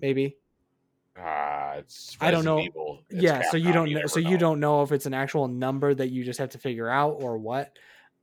[0.00, 0.36] Maybe.
[1.18, 2.56] Ah, it's I don't know.
[2.56, 3.02] Resident Evil.
[3.08, 5.48] It's yeah, so you don't know never so you don't know if it's an actual
[5.48, 7.72] number that you just have to figure out or what.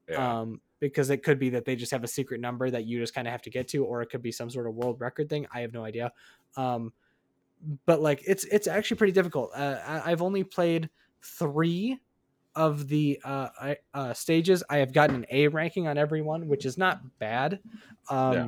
[0.07, 0.41] Yeah.
[0.41, 3.13] Um because it could be that they just have a secret number that you just
[3.15, 5.29] kind of have to get to or it could be some sort of world record
[5.29, 5.47] thing.
[5.53, 6.11] I have no idea.
[6.57, 6.91] Um
[7.85, 9.51] but like it's it's actually pretty difficult.
[9.55, 10.89] Uh, I, I've only played
[11.21, 11.99] 3
[12.55, 14.63] of the uh, I- uh stages.
[14.69, 17.59] I have gotten an A ranking on every one, which is not bad.
[18.09, 18.47] Um Yeah.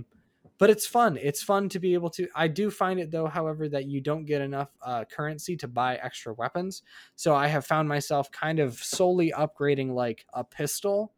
[0.57, 1.17] but it's fun.
[1.21, 2.27] It's fun to be able to.
[2.35, 5.95] I do find it though, however, that you don't get enough uh, currency to buy
[5.95, 6.83] extra weapons.
[7.15, 11.13] So I have found myself kind of solely upgrading like a pistol,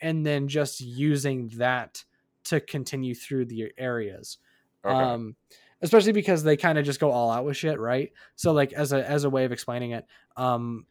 [0.00, 2.04] and then just using that
[2.44, 4.38] to continue through the areas.
[4.84, 4.94] Okay.
[4.94, 5.36] Um,
[5.82, 8.12] especially because they kind of just go all out with shit, right?
[8.36, 10.86] So like as a as a way of explaining it, um,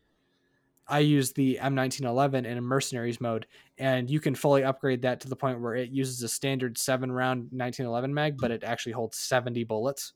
[0.88, 3.46] I use the M1911 in a mercenaries mode,
[3.78, 7.12] and you can fully upgrade that to the point where it uses a standard seven
[7.12, 10.14] round 1911 mag, but it actually holds 70 bullets.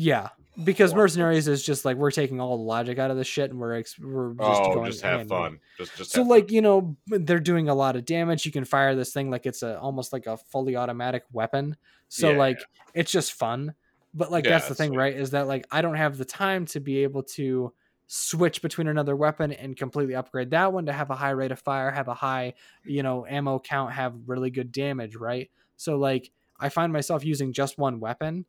[0.00, 0.28] Yeah,
[0.62, 3.58] because mercenaries is just like we're taking all the logic out of the shit, and
[3.58, 5.58] we're ex- we're just oh, going just have fun.
[5.76, 6.54] Just, just So like fun.
[6.54, 8.46] you know they're doing a lot of damage.
[8.46, 11.76] You can fire this thing like it's a almost like a fully automatic weapon.
[12.08, 12.60] So Yeah, like
[12.94, 13.74] it's just fun.
[14.14, 15.16] But like Yeah, that's the thing, right?
[15.16, 17.72] Is that like I don't have the time to be able to
[18.06, 21.58] switch between another weapon and completely upgrade that one to have a high rate of
[21.58, 25.50] fire, have a high, you know, ammo count, have really good damage, right?
[25.76, 26.30] So like
[26.60, 28.46] I find myself using just one weapon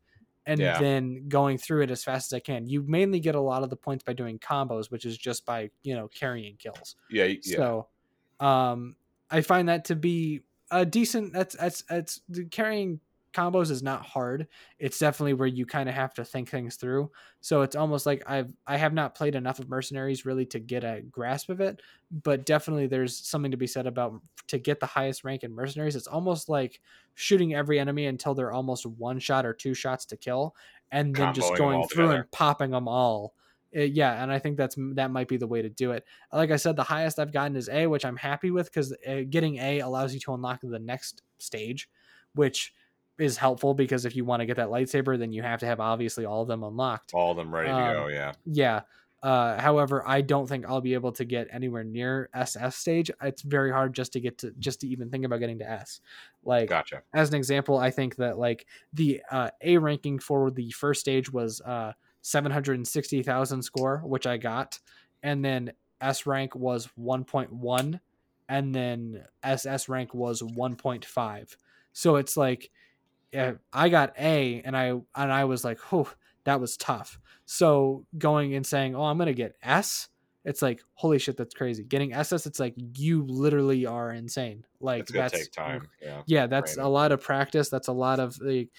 [0.49, 0.79] and Yeah.
[0.79, 2.65] then going through it as fast as I can.
[2.67, 5.69] You mainly get a lot of the points by doing combos, which is just by,
[5.83, 6.95] you know, carrying kills.
[7.09, 7.55] yeah, yeah.
[7.57, 7.87] So,
[8.39, 8.95] um,
[9.29, 11.33] I find that to be a decent.
[11.33, 12.99] That's that's that's the carrying
[13.33, 14.47] combos is not hard.
[14.79, 17.11] It's definitely where you kind of have to think things through.
[17.41, 20.83] So it's almost like I've I have not played enough of Mercenaries really to get
[20.83, 24.85] a grasp of it, but definitely there's something to be said about to get the
[24.85, 25.95] highest rank in Mercenaries.
[25.95, 26.81] It's almost like
[27.15, 30.55] shooting every enemy until they're almost one shot or two shots to kill,
[30.91, 32.21] and then just Comboing them going through together.
[32.21, 33.33] and popping them all.
[33.75, 36.03] Uh, yeah, and I think that's that might be the way to do it.
[36.33, 39.21] Like I said, the highest I've gotten is A, which I'm happy with because uh,
[39.29, 41.87] getting A allows you to unlock the next stage,
[42.33, 42.73] which
[43.19, 45.79] is helpful because if you want to get that lightsaber, then you have to have
[45.79, 47.13] obviously all of them unlocked.
[47.13, 48.07] All of them ready to Um, go.
[48.07, 48.31] Yeah.
[48.45, 48.81] Yeah.
[49.21, 53.11] Uh, however, I don't think I'll be able to get anywhere near SS stage.
[53.21, 55.99] It's very hard just to get to just to even think about getting to S.
[56.43, 57.03] Like Gotcha.
[57.13, 61.33] as an example, I think that like the uh, A ranking for the first stage
[61.33, 61.91] was uh,
[62.21, 64.79] 760,000 score, which I got,
[65.21, 67.99] and then S rank was 1.1,
[68.47, 71.57] and then SS rank was 1.5.
[71.91, 72.71] So it's like
[73.33, 76.11] I got A, and I and I was like, "Oh,
[76.45, 80.09] that was tough." So going and saying, "Oh, I'm gonna get S,"
[80.45, 84.65] it's like, "Holy shit, that's crazy!" Getting SS, it's like you literally are insane.
[84.79, 85.87] Like that's take time.
[86.01, 86.23] Yeah.
[86.27, 86.85] yeah that's Right.
[86.85, 88.69] a lot of practice that's a lot of like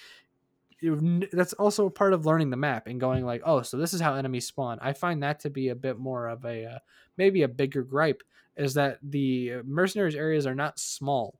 [0.80, 3.92] you- that's also a part of learning the map and going like oh so this
[3.92, 6.78] is how enemies spawn i find that to be a bit more of a uh,
[7.18, 8.22] maybe a bigger gripe
[8.57, 11.39] is that the mercenaries areas are not small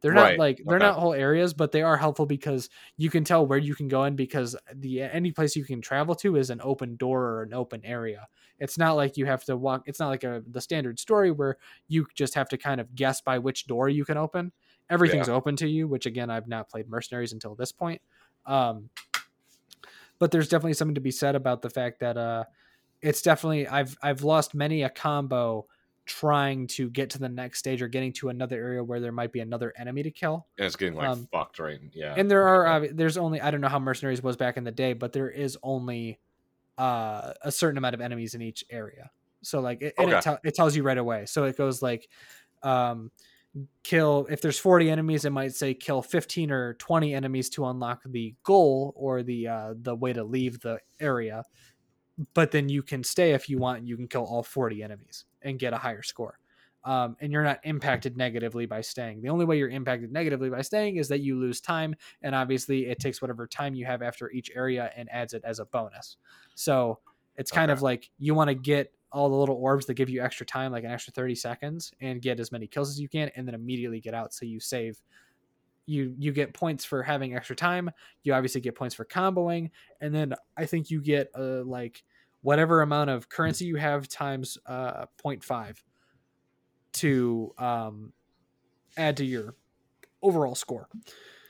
[0.00, 0.86] they're not Right, like they're okay.
[0.86, 4.04] not whole areas but they are helpful because you can tell where you can go
[4.04, 7.54] in because the any place you can travel to is an open door or an
[7.54, 8.28] open area.
[8.58, 11.56] It's not like you have to walk it's not like a the standard story where
[11.88, 14.52] you just have to kind of guess by which door you can open.
[14.90, 18.00] Everything's open to you which again i've not played mercenaries until this point
[18.46, 18.88] um
[20.18, 22.44] but there's definitely something to be said about the fact that uh
[23.02, 25.66] it's definitely i've i've lost many a combo
[26.08, 29.32] trying to get to the next stage or getting to another area where there might
[29.32, 31.80] be another enemy to kill And it's getting like Um, fucked right.
[31.92, 32.18] Yeah.
[32.18, 34.72] and there are uh, there's only i don't know how mercenaries was back in the
[34.72, 36.20] day but there is only
[36.78, 39.10] uh a certain amount of enemies in each area
[39.42, 40.22] so like it, and it, Okay.
[40.22, 42.08] tell it tells you right away so it goes like
[42.62, 43.10] um
[43.84, 48.02] kill if there's 40 enemies it might say kill 15 or 20 enemies to unlock
[48.06, 51.44] the goal or the uh the way to leave the area
[52.34, 55.58] but then you can stay if you want you can kill all 40 enemies and
[55.58, 56.38] get a higher score.
[56.84, 59.20] Um, and you're not impacted negatively by staying.
[59.20, 62.86] The only way you're impacted negatively by staying is that you lose time and obviously
[62.86, 66.16] it takes whatever time you have after each area and adds it as a bonus.
[66.54, 67.00] So
[67.36, 70.22] it's kind of like you want to get all the little orbs that give you
[70.22, 73.30] extra time like an extra 30 seconds and get as many kills as you can
[73.36, 74.32] and then immediately get out.
[74.32, 75.00] So you save
[75.88, 77.90] you you get points for having extra time
[78.22, 79.70] you obviously get points for comboing
[80.02, 82.04] and then i think you get a like
[82.42, 85.76] whatever amount of currency you have times uh 0.5
[86.92, 88.12] to um
[88.96, 89.54] add to your
[90.22, 90.88] overall score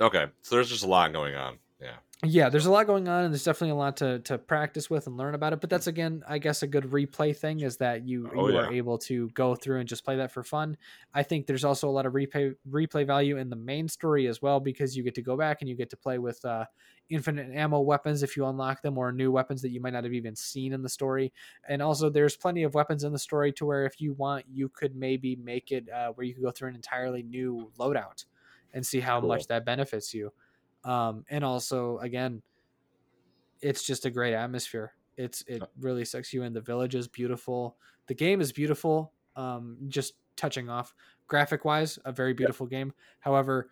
[0.00, 0.26] okay.
[0.42, 1.58] So there's just a lot going on.
[1.80, 1.98] Yeah.
[2.24, 5.06] yeah there's a lot going on and there's definitely a lot to to practice with
[5.06, 8.08] and learn about it but that's again i guess a good replay thing is that
[8.08, 10.76] you Oh, you are able to go through and just play that for fun
[11.14, 14.42] i think there's also a lot of replay replay value in the main story as
[14.42, 16.64] well because you get to go back and you get to play with uh
[17.08, 20.12] infinite ammo weapons if you unlock them or new weapons that you might not have
[20.12, 21.32] even seen in the story
[21.68, 24.68] and also there's plenty of weapons in the story to where if you want you
[24.68, 28.24] could maybe make it uh, where you could go through an entirely new loadout
[28.72, 29.28] and see how Cool.
[29.28, 30.32] much that benefits you
[30.84, 32.42] um, and also again
[33.60, 34.92] it's just a great atmosphere.
[35.16, 36.52] It's it really sucks you in.
[36.52, 37.76] The village is beautiful.
[38.06, 40.94] The game is beautiful um, just touching off.
[41.26, 42.92] Graphic wise a very beautiful game.
[43.20, 43.70] However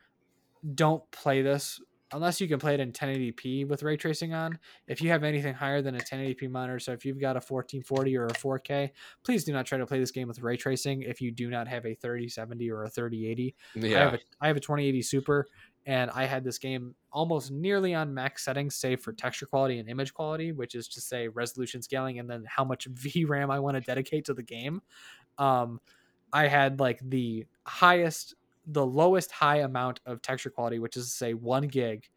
[0.74, 1.80] don't play this
[2.12, 4.58] unless you can play it in 1080p with ray tracing on.
[4.88, 8.16] If you have anything higher than a 1080p monitor so if you've got a 1440
[8.16, 8.90] or a 4k
[9.22, 11.68] please do not try to play this game with ray tracing if you do not
[11.68, 14.14] have a 3070 or a 3080 I have Yeah.
[14.14, 15.46] a I have a 2080 Super,
[15.86, 19.88] and I had this game almost nearly on max settings, save for texture quality and
[19.88, 23.76] image quality, which is to say resolution scaling, and then how much VRAM I want
[23.76, 24.82] to dedicate to the game.
[25.38, 25.80] Um,
[26.32, 28.34] I had like the highest,
[28.66, 32.08] the lowest high amount of texture quality, which is to say one gig,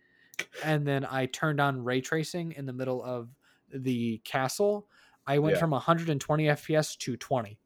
[0.64, 3.30] and then I turned on ray tracing in the middle of
[3.72, 4.88] the castle.
[5.28, 5.60] I went Yeah.
[5.60, 7.60] from 120 FPS to 20.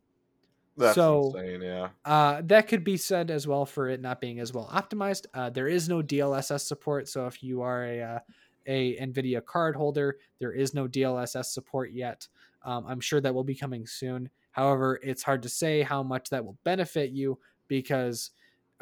[0.78, 1.62] That's so- insane.
[1.62, 1.90] Yeah.
[2.04, 5.26] Uh, that could be said as well for it not being as well optimized.
[5.34, 8.20] Uh, there is no DLSS support, so if you are a uh,
[8.66, 12.28] a NVIDIA card holder, there is no DLSS support yet.
[12.64, 14.30] Um, I'm sure that will be coming soon.
[14.52, 18.32] However, it's hard to say how much that will benefit you because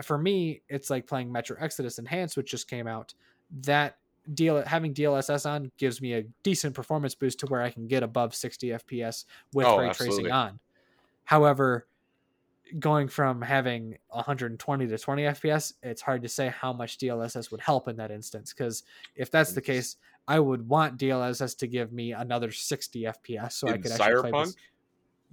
[0.04, 3.14] for me, it's like playing Metro Exodus Enhanced, which just came out.
[3.64, 3.98] That
[4.34, 8.04] DL having DLSS on gives me a decent performance boost to where I can get
[8.04, 10.18] above 60 FPS with Oh, ray absolutely.
[10.26, 10.60] tracing on.
[11.24, 11.88] However,
[12.80, 17.61] going from having 120 to 20 FPS, it's hard to say how much DLSS would
[17.61, 18.53] help in that instance.
[18.53, 18.84] Because
[19.15, 19.97] if that's the case,
[20.28, 24.43] I would want DLSS to give me another 60 FPS so I could actually play
[24.43, 24.55] this.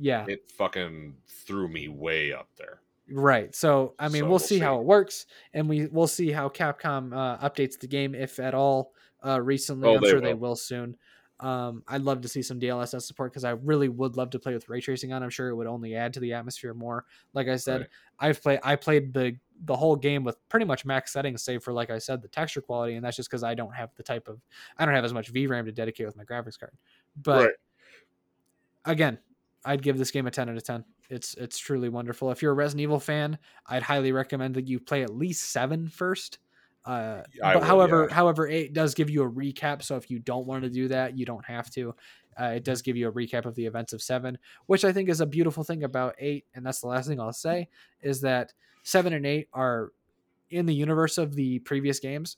[0.01, 2.80] Yeah, it fucking threw me way up there.
[3.11, 3.53] right.
[3.55, 6.49] So I mean, So we'll, we'll see, how it works, and we we'll see how
[6.49, 8.93] Capcom uh, updates the game if at all.
[9.26, 10.51] Uh, recently, Oh, I'm they sure they will.
[10.51, 10.97] will soon.
[11.41, 14.55] Um, I'd love to see some DLSS support because I really would love to play
[14.55, 15.22] with ray tracing on.
[15.22, 17.07] I'm sure it would only add to the atmosphere more.
[17.32, 17.89] Like I said, Right.
[18.18, 21.72] I've played I played the the whole game with pretty much max settings, save for
[21.72, 24.28] like I said, the texture quality, and that's just because I don't have the type
[24.28, 24.41] of
[24.76, 26.76] I don't have as much VRAM to dedicate with my graphics card.
[27.16, 27.55] But Right.
[28.84, 29.18] again,
[29.64, 30.84] I'd give this game a 10 out of 10.
[31.11, 32.30] It's it's truly wonderful.
[32.30, 35.89] If you're a Resident Evil fan, I'd highly recommend that you play at least seven
[35.89, 36.39] first.
[36.85, 38.14] Uh, would, however, yeah.
[38.14, 39.83] however, it does give you a recap.
[39.83, 41.95] So if you don't want to do that, you don't have to.
[42.41, 45.09] Uh, it does give you a recap of the events of seven, which I think
[45.09, 46.47] is a beautiful thing about eight.
[46.55, 47.68] And that's the last thing I'll say
[48.01, 48.53] is that
[48.85, 49.93] seven and eight are
[50.51, 52.37] in the universe of the previous games,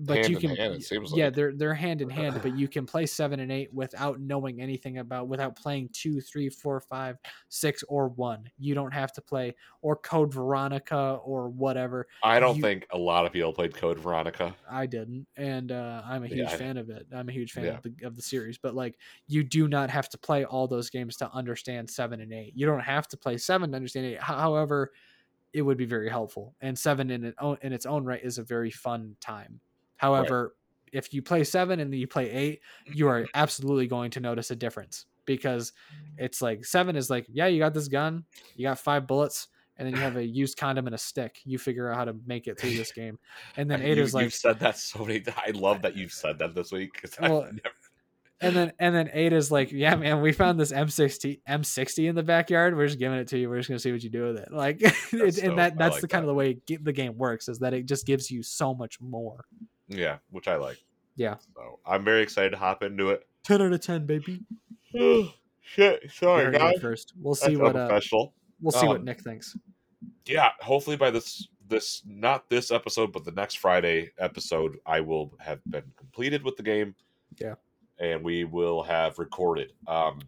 [0.00, 0.84] but Hand you can hand,
[1.14, 1.34] yeah like.
[1.34, 4.98] they're they're hand in hand but you can play seven and eight without knowing anything
[4.98, 7.16] about without playing two three four five
[7.48, 12.56] six or one you don't have to play or code veronica or whatever I don't
[12.56, 14.54] you- think a lot of people played Code Veronica.
[14.68, 17.64] i didn't and uh, i'm a huge I- fan of it i'm a huge fan
[17.64, 17.76] Yeah.
[17.76, 20.90] of, the, of the series but like you do not have to play all those
[20.90, 24.20] games to understand seven and eight you don't have to play seven to understand eight
[24.20, 24.90] however
[25.52, 28.42] it would be very helpful and seven in, it in its own right is a
[28.42, 29.60] very fun time
[30.04, 30.54] however
[30.92, 32.60] if you play seven and then you play eight
[32.92, 35.72] you are absolutely going to notice a difference because
[36.18, 38.24] it's like seven is like yeah you got this gun
[38.56, 41.58] you got five bullets and then you have a used condom and a stick you
[41.58, 43.18] figure out how to make it through this game
[43.56, 45.22] and then eight you, is like you've said that so many.
[45.36, 46.90] I love that you've said that this week.
[47.00, 47.74] 'cause I've Well, never-
[48.40, 52.14] and then and then eight is like, yeah, man, we found this M60 M60 in
[52.14, 52.76] the backyard.
[52.76, 53.48] We're just giving it to you.
[53.48, 54.52] We're just gonna see what you do with it.
[54.52, 56.28] Like, it, That's and that that's like the kind that.
[56.28, 59.44] of the way the game works is that it just gives you so much more.
[59.88, 60.78] Yeah, which I like.
[61.16, 63.26] Yeah, So I'm very excited to hop into it.
[63.44, 64.40] ten out of ten, baby.
[64.98, 66.10] Oh, shit.
[66.12, 66.80] Sorry, heard guys.
[66.80, 67.12] first.
[67.20, 68.00] We'll That's see what uh,
[68.60, 69.56] we'll see what Um, Nick thinks.
[70.26, 75.32] yeah hopefully by this this not this episode but the next friday episode i will
[75.40, 76.94] have been completed with the game
[77.38, 77.54] Yeah.
[77.98, 80.18] and we will have recorded um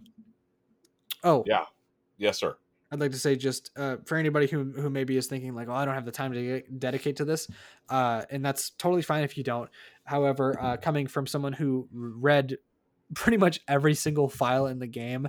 [1.25, 1.65] Oh, yeah
[2.19, 2.57] yes sir
[2.91, 5.73] I'd like to say just uh, for anybody who who maybe is thinking like, oh,
[5.73, 7.49] I don't have the time to get, dedicate to this,
[7.89, 9.69] uh, and that's totally fine if you don't.
[10.05, 12.59] However, uh, coming from someone who read
[13.15, 15.29] pretty much every single file in the game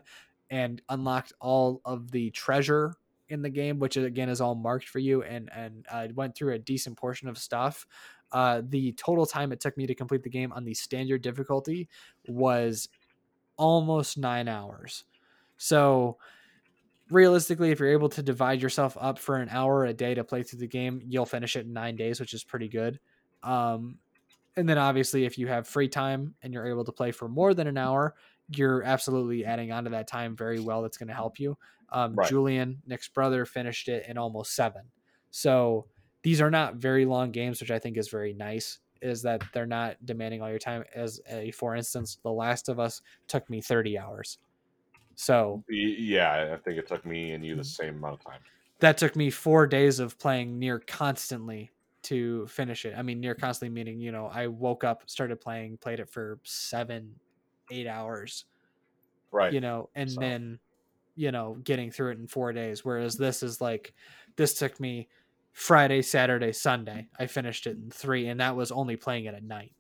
[0.50, 2.94] and unlocked all of the treasure
[3.30, 6.54] in the game, which again is all marked for you, and and uh, went through
[6.54, 7.88] a decent portion of stuff.
[8.32, 11.88] Uh, the total time it took me to complete the game on the standard difficulty
[12.28, 12.90] was
[13.56, 15.06] almost nine hours.
[15.58, 16.18] So
[17.10, 20.44] realistically, if you're able to divide yourself up for an hour a day to play
[20.44, 23.00] through the game, you'll finish it in nine days, which is pretty good.
[23.44, 24.00] Um,
[24.56, 27.54] and then obviously, if you have free time and you're able to play for more
[27.54, 28.16] than an hour,
[28.50, 30.82] you're absolutely adding on to that time very well.
[30.82, 31.58] That's going to help you.
[31.92, 32.28] Um, Right.
[32.28, 34.84] Julian, Nick's brother, finished it in almost seven.
[35.30, 35.88] So
[36.24, 38.80] these are not very long games, which I think is very nice.
[39.02, 40.84] Is that they're not demanding all your time.
[40.96, 44.40] As a for instance, The Last of Us took me 30 hours.
[45.20, 47.68] So yeah i think it took me and you the mm-hmm.
[47.68, 48.40] same amount of time
[48.80, 51.72] that took me four days of playing near constantly
[52.04, 52.94] to finish it.
[52.96, 56.40] I mean, near constantly meaning, you know, I woke up, started playing, played it for
[56.44, 57.16] seven,
[57.72, 58.46] eight hours,
[59.32, 60.60] right you know, and So- then,
[61.16, 62.86] you know, getting through it in four days.
[62.86, 63.94] Whereas this is like,
[64.36, 65.08] this took me
[65.52, 67.08] Friday, Saturday, Sunday.
[67.18, 69.74] I finished it in three, and that was only playing it at night.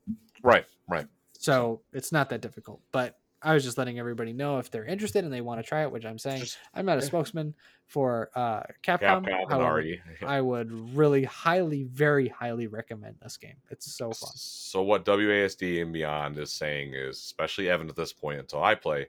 [0.43, 2.81] right right So it's not that difficult.
[2.91, 5.83] But I was just letting everybody know if they're interested and they want to try
[5.83, 6.43] it, which I'm saying.
[6.73, 7.53] I'm not a spokesman
[7.85, 9.25] for uh, Capcom.
[9.25, 9.83] Capcom however.
[10.25, 13.57] I would really highly, very highly recommend this game.
[13.69, 14.31] It's so fun.
[14.33, 18.73] So what WASD and beyond is saying is, especially Evan at this point until I
[18.73, 19.07] play,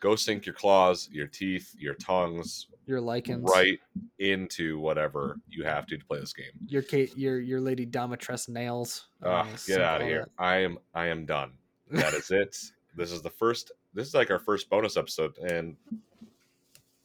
[0.00, 3.78] go sink your claws, your teeth, your tongues Your lycans, right
[4.18, 6.50] into whatever you have to to play this game.
[6.66, 9.06] Your Kate, your your Lady Dimitrescu nails.
[9.22, 10.28] Uh, get out of here!
[10.36, 11.52] I am I am done.
[11.92, 12.56] That is it.
[12.96, 13.72] This is the first.
[13.94, 15.76] This is like our first bonus episode, and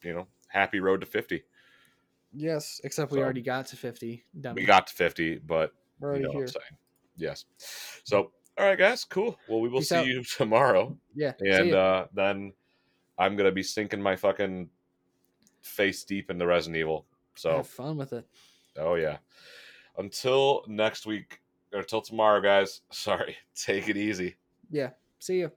[0.03, 1.43] you know, happy road to fifty.
[2.33, 4.23] Yes, except we So- already got to fifty.
[4.39, 4.61] Dummy.
[4.61, 6.43] We got to fifty, but We're you already know what here.
[6.43, 6.77] I'm saying.
[7.17, 7.45] Yes.
[8.03, 9.39] So, all right, guys, cool.
[9.47, 10.05] Well, we will Peace see out.
[10.07, 11.33] you tomorrow, Yeah.
[11.39, 12.53] and uh, then
[13.17, 14.69] I'm gonna be sinking my fucking
[15.61, 17.05] face deep into Resident Evil.
[17.35, 18.25] So, have fun with it.
[18.77, 19.17] oh yeah.
[19.97, 21.41] Until next week,
[21.73, 22.81] or until tomorrow, guys.
[22.91, 23.35] Sorry.
[23.55, 24.35] Take it easy.
[24.69, 24.91] Yeah.
[25.19, 25.51] See you.